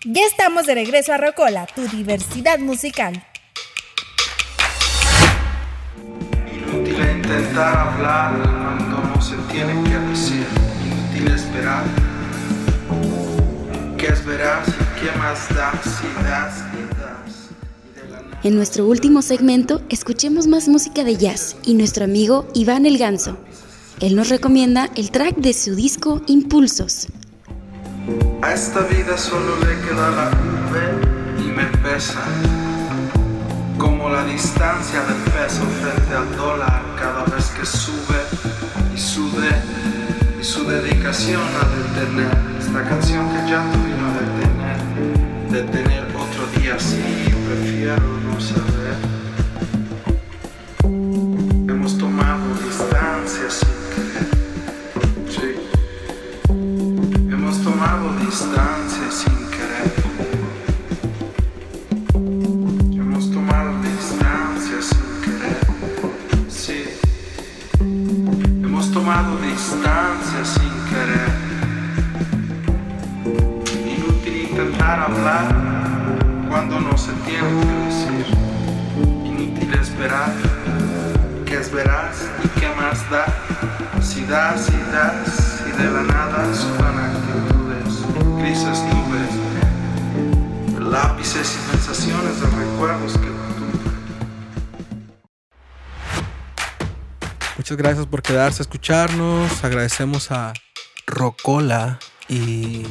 Ya 0.04 0.22
estamos 0.24 0.66
de 0.66 0.74
regreso 0.74 1.12
a 1.14 1.18
Rocola, 1.18 1.66
tu 1.66 1.88
diversidad 1.88 2.60
musical. 2.60 3.26
Inútil 6.52 7.00
intentar 7.00 7.76
hablar 7.76 8.34
cuando 8.38 9.02
no 9.02 9.20
se 9.20 9.34
tiene 9.52 9.72
que 9.82 9.98
decir. 9.98 10.46
Inútil 10.86 11.34
esperar. 11.34 11.82
¿Qué 13.98 14.06
esperas? 14.06 14.68
¿Qué 15.00 15.10
más 15.18 15.52
da 15.52 15.72
si 15.82 16.06
das? 16.22 16.62
En 18.44 18.56
nuestro 18.56 18.84
último 18.86 19.22
segmento, 19.22 19.80
escuchemos 19.88 20.46
más 20.46 20.68
música 20.68 21.02
de 21.02 21.16
jazz 21.16 21.56
y 21.64 21.72
nuestro 21.72 22.04
amigo 22.04 22.46
Iván 22.52 22.84
El 22.84 22.98
Ganso. 22.98 23.38
Él 24.00 24.14
nos 24.16 24.28
recomienda 24.28 24.90
el 24.96 25.10
track 25.10 25.36
de 25.36 25.54
su 25.54 25.74
disco 25.74 26.20
Impulsos. 26.26 27.08
A 28.42 28.52
esta 28.52 28.80
vida 28.80 29.16
solo 29.16 29.56
le 29.60 29.80
queda 29.88 30.10
la 30.10 30.30
V 30.70 31.42
y 31.42 31.52
me 31.52 31.64
pesa. 31.78 32.22
Como 33.78 34.10
la 34.10 34.26
distancia 34.26 35.00
del 35.04 35.22
peso 35.32 35.62
frente 35.80 36.14
al 36.14 36.36
dólar 36.36 36.82
cada 36.98 37.24
vez 37.24 37.46
que 37.46 37.64
sube 37.64 38.20
y 38.94 39.00
sube 39.00 39.48
y 40.38 40.44
su 40.44 40.64
dedicación 40.68 41.40
a 41.40 41.98
detener 41.98 42.60
esta 42.60 42.84
canción 42.84 43.26
que 43.30 43.50
ya 43.50 43.62
a 43.62 43.72
detener, 44.20 45.72
detener 45.72 46.04
otro 46.14 46.60
día 46.60 46.78
sí, 46.78 47.33
prefiero 47.54 48.02
no 48.26 48.40
saber. 48.40 48.96
Hemos 51.68 51.98
tomado 51.98 52.46
distancia 52.64 53.48
sin 53.48 53.76
querer, 53.94 54.28
sí. 55.34 55.50
Hemos 57.30 57.62
tomado 57.62 58.12
distancia 58.18 59.06
sin 59.20 59.38
querer. 59.54 59.86
Hemos 63.00 63.30
tomado 63.30 63.70
distancia 63.82 64.78
sin 64.90 65.06
querer. 65.24 65.60
Sí. 66.48 66.80
Hemos 68.64 68.90
tomado 68.90 69.38
distancia 69.38 70.44
sin 70.44 70.72
querer. 70.90 71.32
Inútil 73.86 74.36
intentar 74.50 74.98
hablar 75.00 75.53
no 76.84 76.96
se 76.98 77.12
tiene 77.26 77.48
que 77.60 77.72
decir. 77.86 78.26
Inútil 79.24 79.74
esperar. 79.74 80.32
¿Qué 81.46 81.56
esperas 81.58 82.16
y 82.44 82.48
qué 82.60 82.68
más 82.74 83.10
da? 83.10 83.26
Si 84.02 84.24
das 84.24 84.68
y 84.68 84.92
das 84.92 85.62
y 85.66 85.82
de 85.82 85.90
la 85.90 86.02
nada 86.02 86.54
suban 86.54 86.98
actitudes, 86.98 88.02
grises 88.38 88.78
nubes, 88.92 89.32
lápices 90.90 91.56
y 91.56 91.70
sensaciones 91.70 92.40
de 92.40 92.46
recuerdos 92.46 93.18
que 93.18 93.34
Muchas 97.56 97.78
gracias 97.78 98.06
por 98.06 98.20
quedarse 98.20 98.60
a 98.60 98.64
escucharnos. 98.64 99.64
Agradecemos 99.64 100.30
a 100.30 100.52
Rocola 101.06 101.98
y 102.28 102.84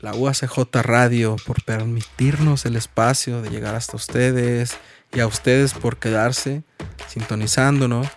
la 0.00 0.14
UACJ 0.14 0.58
Radio 0.82 1.36
por 1.46 1.62
permitirnos 1.62 2.64
el 2.66 2.76
espacio 2.76 3.42
de 3.42 3.50
llegar 3.50 3.74
hasta 3.74 3.96
ustedes 3.96 4.78
y 5.12 5.20
a 5.20 5.26
ustedes 5.26 5.74
por 5.74 5.98
quedarse 5.98 6.62
sintonizándonos. 7.08 8.08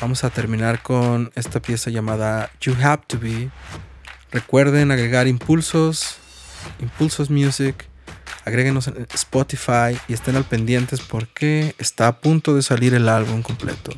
Vamos 0.00 0.24
a 0.24 0.30
terminar 0.30 0.82
con 0.82 1.30
esta 1.34 1.60
pieza 1.60 1.90
llamada 1.90 2.50
You 2.60 2.74
Have 2.80 3.02
to 3.06 3.18
Be 3.18 3.50
Recuerden 4.32 4.90
agregar 4.90 5.28
impulsos, 5.28 6.16
impulsos 6.80 7.28
music, 7.28 7.86
agréguenos 8.46 8.88
en 8.88 9.06
Spotify 9.12 9.98
y 10.08 10.14
estén 10.14 10.36
al 10.36 10.44
pendientes 10.44 11.02
porque 11.02 11.74
está 11.76 12.08
a 12.08 12.18
punto 12.18 12.54
de 12.54 12.62
salir 12.62 12.94
el 12.94 13.10
álbum 13.10 13.42
completo. 13.42 13.92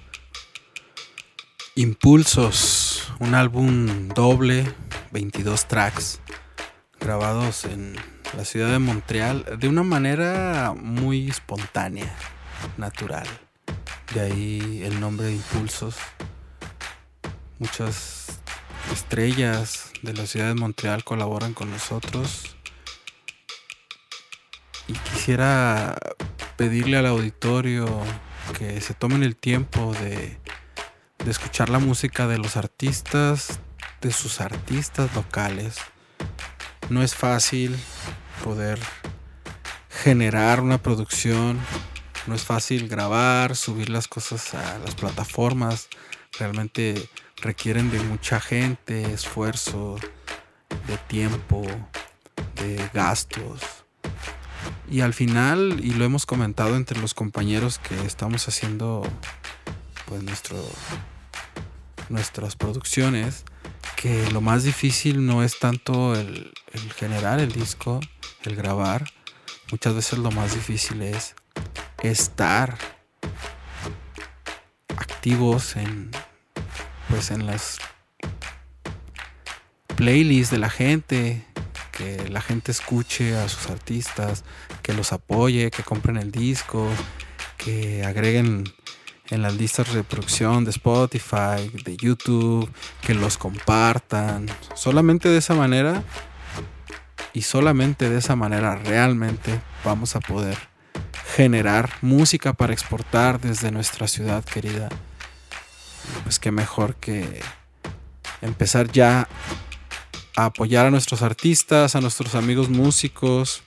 Impulsos, 1.76 3.12
un 3.20 3.36
álbum 3.36 4.08
doble, 4.08 4.66
22 5.12 5.68
tracks, 5.68 6.20
grabados 7.04 7.66
en 7.66 7.94
la 8.34 8.46
ciudad 8.46 8.70
de 8.70 8.78
Montreal 8.78 9.58
de 9.58 9.68
una 9.68 9.82
manera 9.82 10.74
muy 10.74 11.28
espontánea, 11.28 12.16
natural. 12.78 13.26
De 14.14 14.20
ahí 14.20 14.82
el 14.82 15.00
nombre 15.00 15.26
de 15.26 15.34
Impulsos. 15.34 15.96
Muchas 17.58 18.40
estrellas 18.90 19.90
de 20.02 20.14
la 20.14 20.26
ciudad 20.26 20.48
de 20.48 20.54
Montreal 20.54 21.04
colaboran 21.04 21.52
con 21.52 21.70
nosotros. 21.70 22.56
Y 24.88 24.94
quisiera 24.94 25.98
pedirle 26.56 26.96
al 26.96 27.06
auditorio 27.06 27.86
que 28.58 28.80
se 28.80 28.94
tomen 28.94 29.22
el 29.22 29.36
tiempo 29.36 29.92
de, 29.92 30.38
escuchar 31.28 31.68
la 31.68 31.78
música 31.78 32.26
de 32.26 32.38
los 32.38 32.56
artistas, 32.56 33.60
de 34.00 34.10
sus 34.10 34.40
artistas 34.40 35.14
locales. 35.14 35.76
No 36.90 37.02
es 37.02 37.14
fácil 37.14 37.76
poder 38.42 38.78
generar 39.88 40.60
una 40.60 40.78
producción, 40.78 41.58
no 42.26 42.34
es 42.34 42.42
fácil 42.42 42.88
grabar, 42.88 43.56
subir 43.56 43.88
las 43.88 44.06
cosas 44.06 44.54
a 44.54 44.78
las 44.78 44.94
plataformas. 44.94 45.88
Realmente 46.38 47.08
requieren 47.40 47.90
de 47.90 48.00
mucha 48.00 48.40
gente, 48.40 49.12
esfuerzo, 49.12 49.96
de 50.86 50.98
tiempo, 51.08 51.64
de 52.56 52.90
gastos. 52.92 53.60
Y 54.90 55.00
al 55.00 55.14
final, 55.14 55.80
y 55.82 55.92
lo 55.92 56.04
hemos 56.04 56.26
comentado 56.26 56.76
entre 56.76 57.00
los 57.00 57.14
compañeros 57.14 57.78
que 57.78 57.98
estamos 58.04 58.46
haciendo 58.48 59.02
pues 60.06 60.22
nuestras 62.10 62.56
producciones, 62.56 63.44
que 63.96 64.30
lo 64.30 64.40
más 64.40 64.64
difícil 64.64 65.24
no 65.24 65.42
es 65.42 65.58
tanto 65.58 66.14
el, 66.14 66.52
generar 66.96 67.40
el 67.40 67.52
disco, 67.52 68.00
el 68.44 68.56
grabar. 68.56 69.10
Muchas 69.70 69.94
veces 69.94 70.18
lo 70.18 70.30
más 70.30 70.54
difícil 70.54 71.02
es 71.02 71.34
estar 72.02 72.76
activos 74.96 75.76
en 75.76 76.10
pues 77.08 77.30
en 77.30 77.46
las 77.46 77.78
playlists 79.96 80.50
de 80.50 80.58
la 80.58 80.70
gente, 80.70 81.44
que 81.92 82.28
la 82.28 82.40
gente 82.40 82.72
escuche 82.72 83.36
a 83.36 83.48
sus 83.48 83.70
artistas, 83.70 84.44
que 84.82 84.92
los 84.92 85.12
apoye, 85.12 85.70
que 85.70 85.82
compren 85.82 86.16
el 86.16 86.32
disco, 86.32 86.88
que 87.56 88.04
agreguen 88.04 88.64
en 89.30 89.42
las 89.42 89.54
listas 89.54 89.88
de 89.88 89.94
reproducción 89.94 90.64
de 90.64 90.70
Spotify, 90.70 91.70
de 91.84 91.96
YouTube, 91.96 92.70
que 93.00 93.14
los 93.14 93.38
compartan. 93.38 94.48
Solamente 94.74 95.28
de 95.28 95.38
esa 95.38 95.54
manera 95.54 96.02
y 97.32 97.42
solamente 97.42 98.10
de 98.10 98.18
esa 98.18 98.36
manera 98.36 98.76
realmente 98.76 99.60
vamos 99.84 100.14
a 100.16 100.20
poder 100.20 100.56
generar 101.34 101.90
música 102.02 102.52
para 102.52 102.72
exportar 102.72 103.40
desde 103.40 103.70
nuestra 103.70 104.06
ciudad 104.06 104.44
querida. 104.44 104.88
Pues 106.22 106.38
qué 106.38 106.50
mejor 106.50 106.96
que 106.96 107.40
empezar 108.42 108.92
ya 108.92 109.28
a 110.36 110.44
apoyar 110.46 110.86
a 110.86 110.90
nuestros 110.90 111.22
artistas, 111.22 111.96
a 111.96 112.00
nuestros 112.00 112.34
amigos 112.34 112.68
músicos, 112.68 113.62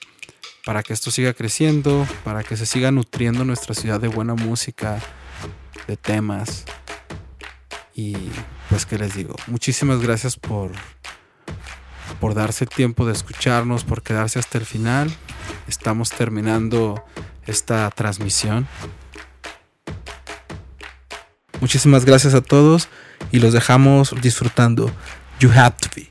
para 0.64 0.82
que 0.82 0.92
esto 0.92 1.10
siga 1.10 1.32
creciendo, 1.34 2.06
para 2.24 2.44
que 2.44 2.56
se 2.56 2.66
siga 2.66 2.90
nutriendo 2.90 3.44
nuestra 3.44 3.74
ciudad 3.74 4.00
de 4.00 4.08
buena 4.08 4.34
música, 4.34 5.00
de 5.86 5.96
temas. 5.96 6.64
Y 7.94 8.16
pues 8.68 8.86
qué 8.86 8.98
les 8.98 9.14
digo, 9.14 9.34
muchísimas 9.46 10.00
gracias 10.00 10.36
por 10.36 10.72
por 12.20 12.34
darse 12.34 12.64
el 12.64 12.70
tiempo 12.70 13.06
de 13.06 13.12
escucharnos, 13.12 13.84
por 13.84 14.02
quedarse 14.02 14.38
hasta 14.38 14.58
el 14.58 14.66
final. 14.66 15.10
Estamos 15.68 16.10
terminando 16.10 17.04
esta 17.46 17.90
transmisión. 17.90 18.66
Muchísimas 21.60 22.04
gracias 22.04 22.34
a 22.34 22.40
todos 22.40 22.88
y 23.32 23.40
los 23.40 23.52
dejamos 23.52 24.14
disfrutando 24.20 24.90
You 25.40 25.50
Have 25.50 25.76
to 25.80 25.88
Be. 25.94 26.08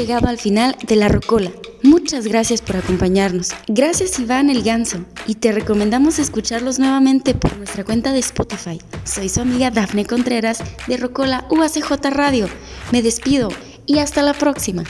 Llegado 0.00 0.28
al 0.28 0.38
final 0.38 0.76
de 0.86 0.96
la 0.96 1.08
Rocola. 1.08 1.50
Muchas 1.82 2.26
gracias 2.26 2.62
por 2.62 2.76
acompañarnos. 2.76 3.50
Gracias 3.68 4.18
Iván 4.18 4.48
el 4.48 4.62
Ganso. 4.62 5.04
Y 5.26 5.34
te 5.34 5.52
recomendamos 5.52 6.18
escucharlos 6.18 6.78
nuevamente 6.78 7.34
por 7.34 7.54
nuestra 7.58 7.84
cuenta 7.84 8.10
de 8.12 8.20
Spotify. 8.20 8.80
Soy 9.04 9.28
su 9.28 9.42
amiga 9.42 9.70
Dafne 9.70 10.06
Contreras 10.06 10.62
de 10.86 10.96
Rocola 10.96 11.46
UACJ 11.50 11.90
Radio. 12.12 12.48
Me 12.92 13.02
despido 13.02 13.50
y 13.84 13.98
hasta 13.98 14.22
la 14.22 14.32
próxima. 14.32 14.84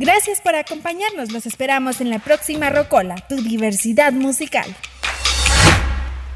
Gracias 0.00 0.40
por 0.40 0.56
acompañarnos. 0.56 1.30
Los 1.30 1.46
esperamos 1.46 2.00
en 2.00 2.10
la 2.10 2.18
próxima 2.18 2.68
Rocola, 2.70 3.14
tu 3.28 3.36
diversidad 3.36 4.12
musical. 4.12 4.66